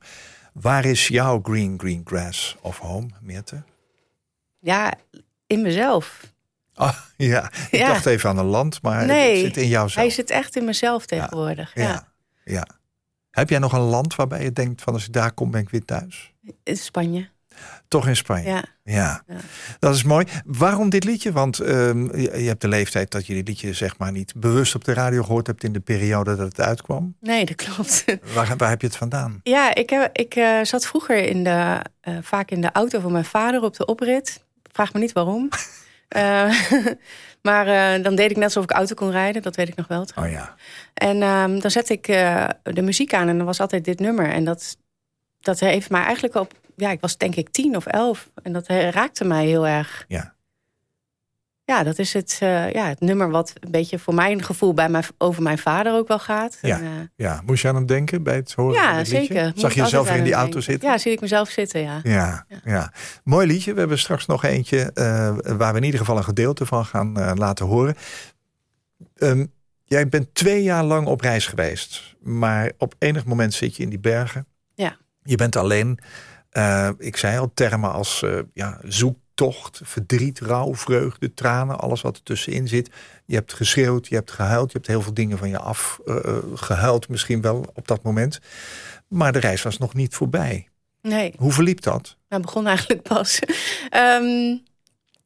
[0.54, 3.64] Waar is jouw Green Green Grass of Home, Meerte?
[4.60, 4.94] Ja,
[5.48, 6.22] in mezelf.
[6.74, 7.88] Ah, ja, ik Ja.
[7.88, 10.06] dacht even aan een land, maar Nee, het zit in jou zelf.
[10.06, 11.72] Hij zit echt in mezelf tegenwoordig.
[11.76, 11.84] Ja.
[11.84, 12.08] ja,
[12.44, 12.68] ja.
[13.38, 15.70] Heb jij nog een land waarbij je denkt van als ik daar kom ben ik
[15.70, 16.34] weer thuis?
[16.64, 17.30] In Spanje.
[17.88, 18.48] Toch in Spanje?
[18.50, 18.64] Ja.
[18.84, 19.38] Ja, Ja.
[19.80, 20.26] dat is mooi.
[20.46, 21.32] Waarom dit liedje?
[21.32, 24.84] Want ehm, je, hebt de leeftijd dat je dit liedje zeg maar niet bewust op
[24.84, 27.16] de radio gehoord hebt in de periode dat het uitkwam.
[27.20, 28.06] Nee, dat klopt.
[28.36, 29.40] Waar, waar heb je het vandaan?
[29.44, 33.12] Ja, ik, heb, ik eh, zat vroeger in de, eh, vaak in de auto van
[33.12, 34.44] mijn vader op de oprit.
[34.72, 35.50] Vraag me niet waarom.
[37.42, 39.42] Maar eh, dan deed ik net alsof ik auto kon rijden.
[39.42, 40.06] Dat weet ik nog wel.
[40.16, 40.56] Oh ja.
[40.94, 44.30] En ehm, dan zette ik eh, de muziek aan en dan was altijd dit nummer.
[44.30, 44.78] En dat,
[45.40, 46.54] dat heeft mij eigenlijk op...
[46.76, 48.30] Ja, ik was denk ik tien of elf.
[48.44, 50.06] En dat eh, raakte mij heel erg.
[50.08, 50.36] Ja.
[51.68, 54.90] Ja, dat is het, eh, ja, het nummer wat een beetje voor mijn gevoel bij
[54.90, 56.58] mijn, over mijn vader ook wel gaat.
[56.62, 56.78] Ja.
[56.78, 57.42] En, eh, ja.
[57.46, 59.34] Moest je aan hem denken bij het horen van ja dit liedje?
[59.34, 59.52] zeker.
[59.56, 60.64] Zag je jezelf in die auto denken.
[60.64, 60.90] zitten?
[60.90, 62.00] Ja, zie ik mezelf zitten, ja.
[62.04, 62.94] Ja, ja.
[63.24, 63.74] Mooi liedje.
[63.74, 67.38] We hebben straks nog eentje eh, waar we in ieder geval een gedeelte van gaan
[67.38, 67.96] laten horen.
[69.16, 69.46] Ehm,
[69.84, 73.90] jij bent twee jaar lang op reis geweest, maar op enig moment zit je in
[73.90, 74.48] die bergen.
[74.74, 74.98] Ja.
[75.24, 76.00] Je bent alleen.
[76.98, 78.80] Ik zei al termen als ja,
[79.38, 82.90] zoektocht, verdriet, rouw, vreugde, tranen, alles wat er tussenin zit.
[83.26, 87.42] Je hebt geschreeuwd, je hebt gehuild, je hebt heel veel dingen van je afgehuild misschien
[87.42, 88.40] wel op dat moment.
[89.08, 90.68] Maar de reis was nog niet voorbij.
[91.02, 92.16] Nee, Hoe verliep dat?
[92.30, 93.40] nou begon eigenlijk pas.
[93.90, 94.58] Ehm,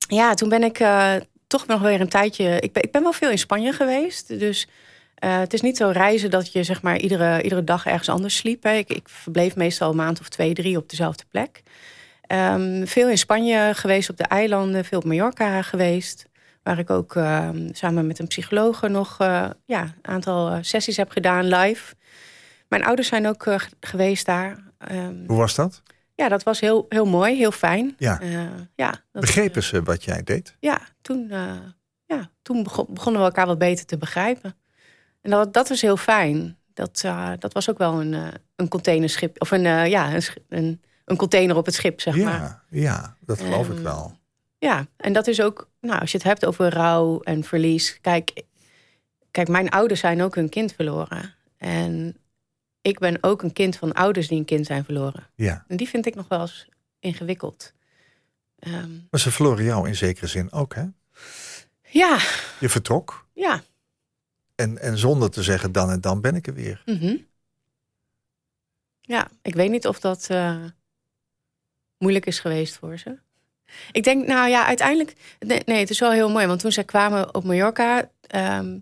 [0.08, 1.14] ja, toen ben ik eh,
[1.48, 2.60] toch nog weer een tijdje...
[2.60, 4.28] Ik ben, ik ben wel veel in Spanje geweest.
[4.28, 4.68] Dus
[5.16, 8.36] Eh, het is niet zo reizen dat je zeg maar iedere, iedere dag ergens anders
[8.36, 8.64] sliep.
[8.64, 8.74] Hè.
[8.74, 11.62] Ik, ik verbleef meestal een maand of twee, drie op dezelfde plek.
[12.32, 16.26] Ehm, veel in Spanje geweest, op de eilanden, veel op Mallorca geweest.
[16.64, 20.98] Waar ik ook ehm, samen met een psycholoog nog eh, ja, een aantal eh, sessies
[20.98, 21.96] heb gedaan live.
[22.68, 24.64] Mijn ouders zijn ook eh, geweest daar.
[24.78, 25.84] Ehm, Hoe was dat?
[26.16, 27.96] ja, dat was heel, heel mooi, heel fijn.
[27.98, 28.20] Ja.
[28.76, 30.56] Ja, dat, Begrepen ze wat jij deed?
[30.60, 31.28] ja, toen,
[32.06, 34.56] ja, toen begon- begonnen we elkaar wat beter te begrijpen.
[35.22, 36.58] En dat, dat was heel fijn.
[36.74, 37.02] Dat,
[37.40, 38.16] dat was ook wel een,
[38.56, 39.42] een containerschip.
[39.42, 40.82] Of een, ja, een, een,
[41.12, 42.64] een container op het schip, zeg maar.
[42.70, 44.18] Ja, dat geloof ik Ehm, wel.
[44.58, 47.98] Ja, en dat is ook, nou, als je het hebt over rouw en verlies.
[48.02, 48.44] Kijk,
[49.32, 51.36] kijk, mijn ouders zijn ook hun kind verloren.
[51.58, 52.18] En
[52.82, 55.28] ik ben ook een kind van ouders die een kind zijn verloren.
[55.36, 55.66] Ja.
[55.68, 56.68] En die vind ik nog wel eens
[57.00, 57.74] ingewikkeld.
[58.60, 60.86] Ehm, Maar ze verloren jou in zekere zin ook, hè?
[61.90, 62.18] ja,
[62.60, 63.64] Je vertrok ja.
[64.56, 66.82] en, en zonder te zeggen dan en dan ben ik er weer.
[66.86, 67.16] mhm.
[69.02, 70.64] Ja, ik weet niet of dat eh,
[72.02, 73.18] moeilijk is geweest voor ze.
[73.92, 75.14] Ik denk, nou ja, uiteindelijk...
[75.40, 76.48] Nee, nee, het is wel heel mooi.
[76.48, 78.10] Want toen zij kwamen op Mallorca...
[78.22, 78.78] ehm,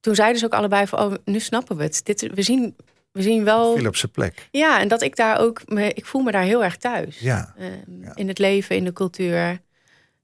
[0.00, 0.98] toen zeiden ze ook allebei van...
[0.98, 2.00] Oh, nu snappen we het.
[2.04, 2.76] Dit, we, zien,
[3.12, 3.86] we zien wel...
[3.86, 4.48] Op zijn plek.
[4.50, 5.62] Ja, en dat ik daar ook...
[5.66, 7.18] Me, ik voel me daar heel erg thuis.
[7.18, 7.54] Ja.
[7.58, 8.14] Ehm, Ja.
[8.14, 9.60] In het leven, in de cultuur.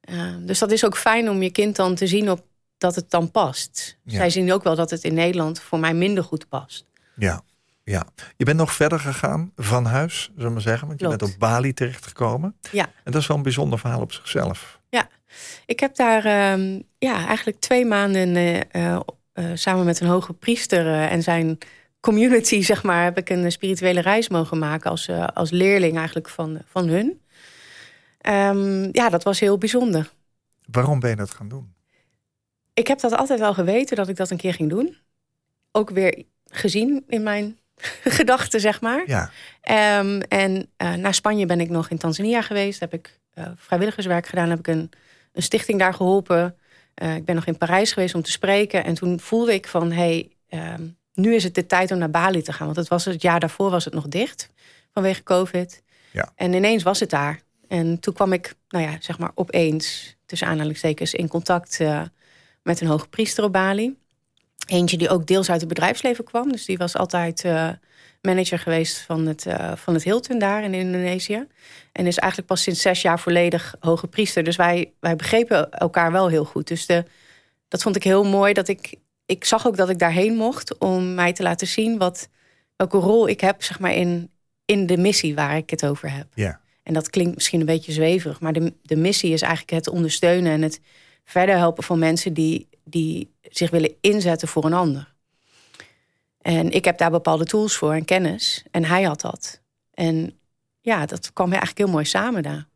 [0.01, 2.45] Ehm, dus dat is ook fijn om je kind dan te zien op
[2.79, 3.99] dat het dan past.
[4.05, 4.17] Ja.
[4.17, 6.87] Zij zien ook wel dat het in Nederland voor mij minder goed past.
[7.17, 7.43] Ja,
[7.85, 8.07] ja.
[8.37, 10.87] Je bent nog verder gegaan van huis, zullen we maar zeggen.
[10.87, 11.21] Want je Klopt.
[11.21, 12.57] bent op Bali terechtgekomen.
[12.73, 12.85] Ja.
[13.05, 14.83] En dat is wel een bijzonder verhaal op zichzelf.
[15.67, 19.01] Ik heb daar ehm, ja, eigenlijk twee maanden eh, eh,
[19.33, 21.59] eh, samen met een hoge priester en zijn
[22.01, 26.61] community, zeg maar, heb ik een spirituele reis mogen maken als, als leerling eigenlijk van,
[26.67, 27.21] van hun.
[28.19, 30.13] Ehm, ja, dat was heel bijzonder.
[30.71, 31.73] Waarom ben je dat gaan doen?
[32.75, 34.97] Ik heb dat altijd wel geweten dat ik dat een keer ging doen.
[35.73, 37.59] Ook weer gezien in mijn
[38.19, 39.03] gedachten, zeg maar.
[39.07, 39.31] Ja,
[39.65, 42.81] Ehm, en eh, naar Spanje ben ik nog in Tanzania geweest.
[42.81, 44.51] Heb ik eh, vrijwilligerswerk gedaan.
[44.51, 44.91] Heb ik een,
[45.33, 46.57] een stichting daar geholpen.
[46.95, 48.85] Eh, ik ben nog in Parijs geweest om te spreken.
[48.85, 50.83] En toen voelde ik van, hey, ehm,
[51.15, 52.67] nu is het de tijd om naar Bali te gaan.
[52.67, 54.49] Want het, was het jaar daarvoor was het nog dicht
[54.93, 55.83] vanwege COVID.
[56.11, 56.33] Ja.
[56.35, 57.41] En ineens was het daar.
[57.69, 61.81] En toen kwam ik, nou ja, zeg maar opeens, tussen aanhalingstekens, in contact
[62.63, 63.97] met een hoge priester op Bali.
[64.67, 66.53] Eentje die ook deels uit het bedrijfsleven kwam.
[66.53, 67.69] Dus die was altijd eh,
[68.21, 71.47] manager geweest van het, eh, van het Hilton daar in Indonesië.
[71.93, 74.45] En is eigenlijk pas sinds zes jaar volledig hoge priester.
[74.45, 76.69] Dus wij, wij begrepen elkaar wel heel goed.
[76.69, 77.05] Dus de,
[77.69, 78.53] dat vond ik heel mooi.
[78.53, 78.95] Dat ik,
[79.27, 82.29] ik zag ook dat ik daarheen mocht om mij te laten zien wat,
[82.77, 84.31] welke rol ik heb zeg maar, in,
[84.65, 86.27] in de missie waar ik het over heb.
[86.35, 86.63] ja.
[86.85, 90.53] En dat klinkt misschien een beetje zweverig, maar de, de missie is eigenlijk het ondersteunen
[90.53, 90.81] en het
[91.25, 95.13] verder helpen van mensen die, die zich willen inzetten voor een ander.
[96.41, 98.65] En ik heb daar bepaalde tools voor en kennis.
[98.71, 99.61] En hij had dat.
[99.95, 100.39] En
[100.81, 102.67] ja, dat kwam eigenlijk heel mooi samen daar.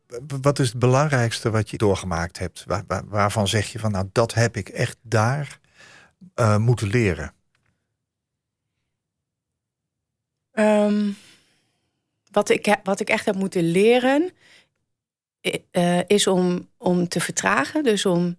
[0.41, 2.63] Wat is het belangrijkste wat je doorgemaakt hebt?
[2.67, 5.59] Waar, waar- waarvan zeg je van, nou, dat heb ik echt daar
[6.33, 7.33] eh, moeten leren?
[10.51, 11.11] Ehm,
[12.31, 14.31] wat, ik, wat ik echt heb moeten leren,
[15.47, 17.83] i- eh, is om, om te vertragen.
[17.83, 18.37] Dus om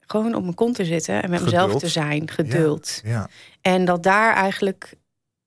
[0.00, 2.30] gewoon op mijn kont te zitten en met mezelf te zijn.
[2.30, 3.00] Geduld.
[3.04, 3.28] Ja,
[3.60, 4.92] En dat daar eigenlijk.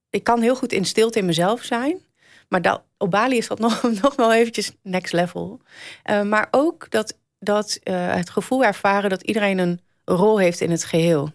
[0.09, 2.05] Ik kan heel goed in stilte in mezelf zijn.
[2.49, 5.59] Maar dat, op Bali is dat nog, nog wel eventjes next level.
[6.03, 10.71] Eh, maar ook dat, dat eh, het gevoel ervaren dat iedereen een rol heeft in
[10.71, 11.31] het geheel.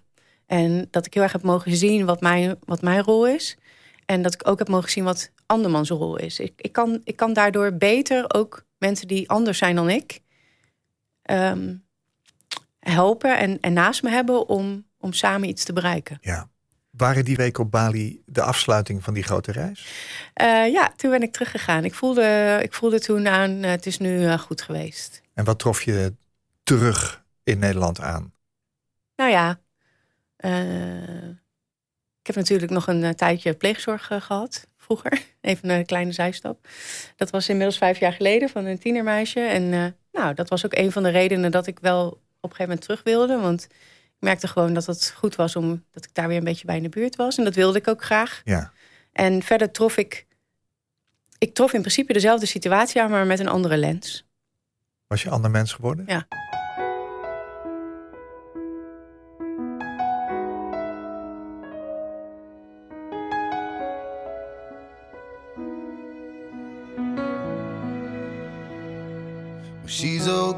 [0.47, 3.57] En dat ik heel erg heb mogen zien wat mijn, wat mijn rol is.
[4.07, 6.39] En dat ik ook heb mogen zien wat andermans rol is.
[6.41, 10.21] Ik, ik, kan, ik kan daardoor beter ook mensen die anders zijn dan ik...
[11.23, 11.75] ehm,
[12.79, 16.19] helpen en, en naast me hebben om, om samen iets te bereiken.
[16.21, 16.51] ja.
[16.93, 19.87] Waren die week op Bali de afsluiting van die grote reis?
[20.35, 21.85] Eh, ja, toen ben ik teruggegaan.
[21.85, 25.23] Ik voelde, ik voelde toen aan, eh, het is nu eh, goed geweest.
[25.35, 26.15] En wat trof je
[26.63, 28.33] terug in Nederland aan?
[29.17, 29.61] Nou ja,
[32.21, 34.67] ik heb natuurlijk nog een tijdje pleegzorg eh, gehad,
[34.97, 35.23] vroeger.
[35.41, 36.69] Even een kleine zijstap.
[37.17, 39.41] Dat was inmiddels vijf jaar geleden van een tienermeisje.
[39.41, 42.57] En eh, nou, dat was ook een van de redenen dat ik wel op een
[42.57, 43.39] gegeven moment terug wilde.
[43.41, 46.67] Want ik merkte gewoon dat het goed was om dat ik daar weer een beetje
[46.67, 47.39] bij in de buurt was.
[47.39, 48.41] En dat wilde ik ook graag.
[48.45, 48.73] Ja,
[49.13, 50.27] En verder trof ik.
[51.39, 54.27] Ik trof in principe dezelfde situatie aan, maar met een andere lens.
[55.07, 56.05] was je ander mens geworden?
[56.09, 56.27] Ja.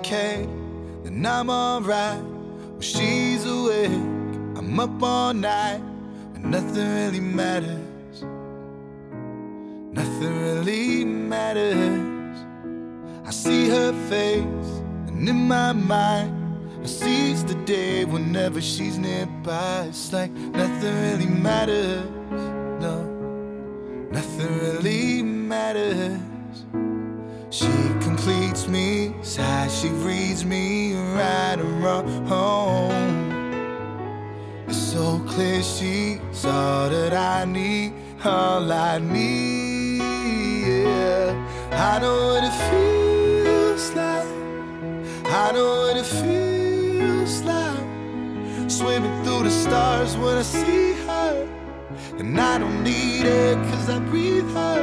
[0.05, 0.47] Okay,
[1.03, 2.21] then I'm alright.
[2.21, 3.91] When she's awake,
[4.55, 5.81] I'm up all night
[6.35, 8.23] and nothing really matters.
[9.99, 12.37] Nothing really matters.
[13.25, 14.71] I see her face,
[15.09, 16.33] and in my mind,
[16.83, 19.87] I seize the day whenever she's nearby.
[19.89, 22.05] It's like nothing really matters.
[22.79, 22.97] No,
[24.11, 26.21] nothing really matters.
[27.49, 27.73] She
[28.25, 33.15] completes me, side she reads me right and wrong.
[34.67, 37.93] It's so clear she's all that I need,
[38.25, 39.99] all I need.
[39.99, 41.35] Yeah.
[41.71, 44.27] I know what it feels like.
[45.27, 48.71] I know what it feels like.
[48.71, 51.47] Swimming through the stars when I see her.
[52.19, 54.81] And I don't need it cause I breathe her.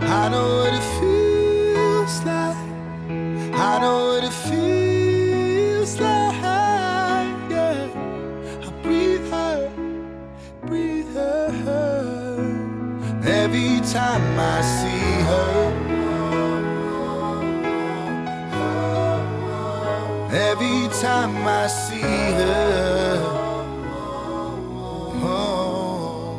[0.00, 1.09] I know what it feels
[13.92, 15.50] time I see her.
[20.32, 22.00] Every time I see
[22.38, 23.18] her.
[25.24, 26.38] Oh.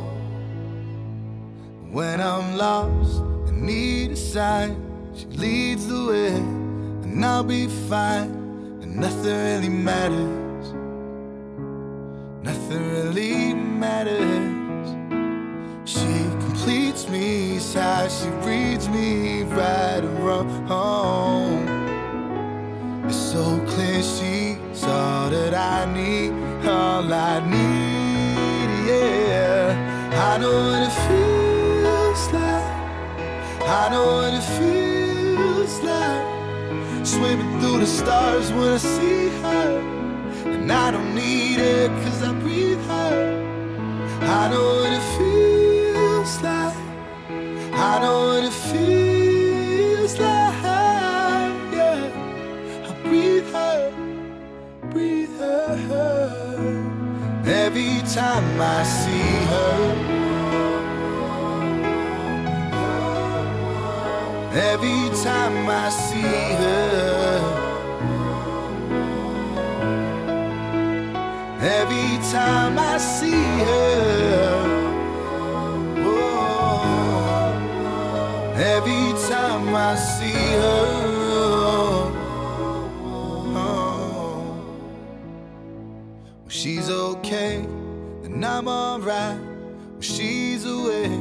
[1.91, 4.77] When I'm lost and need a sign,
[5.13, 6.35] she leads the way,
[7.03, 8.29] and I'll be fine,
[8.81, 10.73] and nothing really matters.
[12.43, 14.30] Nothing really matters.
[17.71, 21.67] Me, side she reads me right and wrong.
[23.05, 26.31] It's so clear she's all that I need,
[26.67, 29.75] all I need, yeah.
[30.13, 32.65] I know what it feels like.
[33.67, 37.05] I know what it feels like.
[37.05, 39.79] Swimming through the stars when I see her.
[40.45, 43.13] And I don't need it cause I breathe her.
[44.21, 46.90] I know what it feels like.
[47.83, 50.53] I know what it feels like.
[51.73, 52.11] Yeah.
[52.87, 53.91] I breathe her,
[54.91, 55.75] breathe her.
[57.43, 59.73] Every time I see her.
[64.53, 67.39] Every time I see her.
[71.79, 73.90] Every time I see her.
[86.61, 87.65] She's okay,
[88.21, 89.39] then I'm alright.
[89.93, 91.11] When she's awake,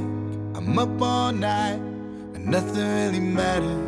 [0.55, 1.81] I'm up all night,
[2.35, 3.80] and nothing really matters.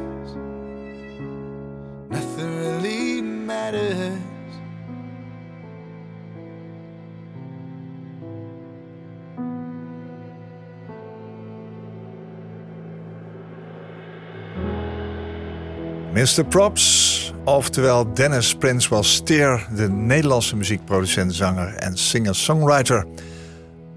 [16.23, 16.45] Mr.
[16.45, 23.07] Props, oftewel Dennis Prince was Steer, de Nederlandse muziekproducent, zanger en singer-songwriter.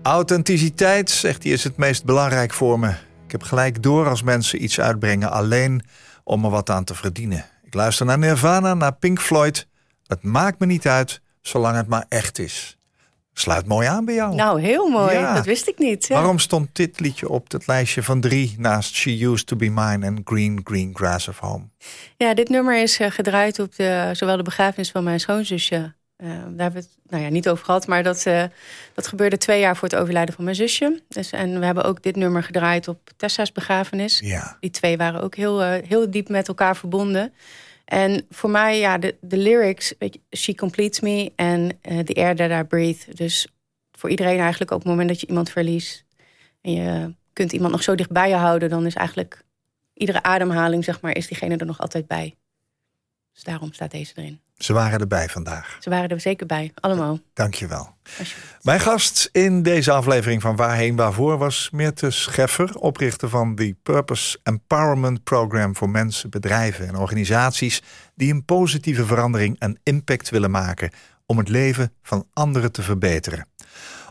[0.02, 2.90] Authenticiteit, zegt hij, is het meest belangrijk voor me.
[3.26, 5.82] Ik heb gelijk door als mensen iets uitbrengen alleen
[6.24, 7.46] om er wat aan te verdienen.
[7.64, 9.68] Ik luister naar Nirvana, naar Pink Floyd.
[10.08, 12.75] Het maakt me niet uit, zolang het maar echt is.
[13.38, 14.36] Sluit mooi aan bij jou.
[14.36, 15.14] Nou, heel mooi.
[15.14, 15.34] Ja.
[15.34, 16.08] Dat wist ik niet.
[16.08, 16.16] Ja.
[16.16, 20.06] Waarom stond dit liedje op het lijstje van drie naast She Used to Be Mine
[20.06, 21.64] en Green Green Grass of Home?
[22.18, 25.94] Ja, dit nummer is eh, gedraaid op de, zowel de begrafenis van mijn schoonzusje.
[26.16, 28.44] Eh, daar hebben we het nou ja, niet over gehad, maar dat, eh,
[28.94, 31.02] dat gebeurde twee jaar voor het overlijden van mijn zusje.
[31.08, 34.20] Dus, en we hebben ook dit nummer gedraaid op Tessa's begrafenis.
[34.24, 34.58] Ja.
[34.60, 37.34] Die twee waren ook heel, heel diep met elkaar verbonden.
[37.86, 39.94] En voor mij, ja, de, de lyrics,
[40.32, 43.14] She Completes Me en eh, The Air That I Breathe.
[43.14, 43.48] Dus
[43.92, 46.06] voor iedereen eigenlijk op het moment dat je iemand verliest...
[46.62, 48.70] en je kunt iemand nog zo dicht bij je houden...
[48.70, 49.44] dan is eigenlijk
[49.94, 52.36] iedere ademhaling, zeg maar, is diegene er nog altijd bij.
[53.34, 54.40] Dus daarom staat deze erin.
[54.58, 55.78] Ze waren erbij vandaag.
[55.80, 57.20] Ze waren er zeker bij, allemaal.
[57.34, 57.96] Dankjewel.
[58.62, 64.40] Mijn gast in deze aflevering van Waarheen Waarvoor was Meerte Scheffer, oprichter van the Purpose
[64.44, 67.82] Empowerment Program voor mensen, bedrijven en organisaties
[68.16, 70.90] die een positieve verandering en impact willen maken
[71.26, 73.48] om het leven van anderen te verbeteren.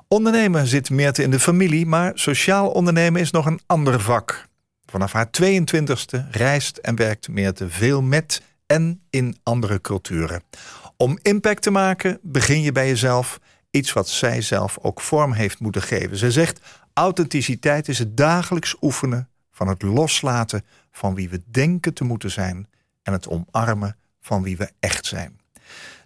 [0.09, 4.47] Ondernemen zit Meerte in de familie, maar sociaal ondernemen is nog een ander vak.
[4.87, 10.43] Vanaf haar 22e reist en werkt Meerte veel met en in andere culturen.
[10.97, 13.41] Om impact te maken begin je bij jezelf,
[13.71, 16.17] iets wat zij zelf ook vorm heeft moeten geven.
[16.17, 16.61] Ze zegt,
[16.93, 22.69] authenticiteit is het dagelijks oefenen van het loslaten van wie we denken te moeten zijn
[23.03, 25.41] en het omarmen van wie we echt zijn.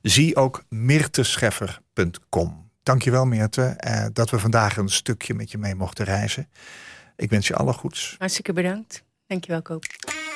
[0.02, 2.70] Zie ook mirtescheffer.com.
[2.82, 6.48] Dankjewel Meerte eh, dat we vandaag een stukje met je mee mochten reizen.
[7.16, 8.14] Ik wens je alle goeds.
[8.18, 9.02] Hartstikke bedankt.
[9.26, 9.84] Dankjewel, Koop.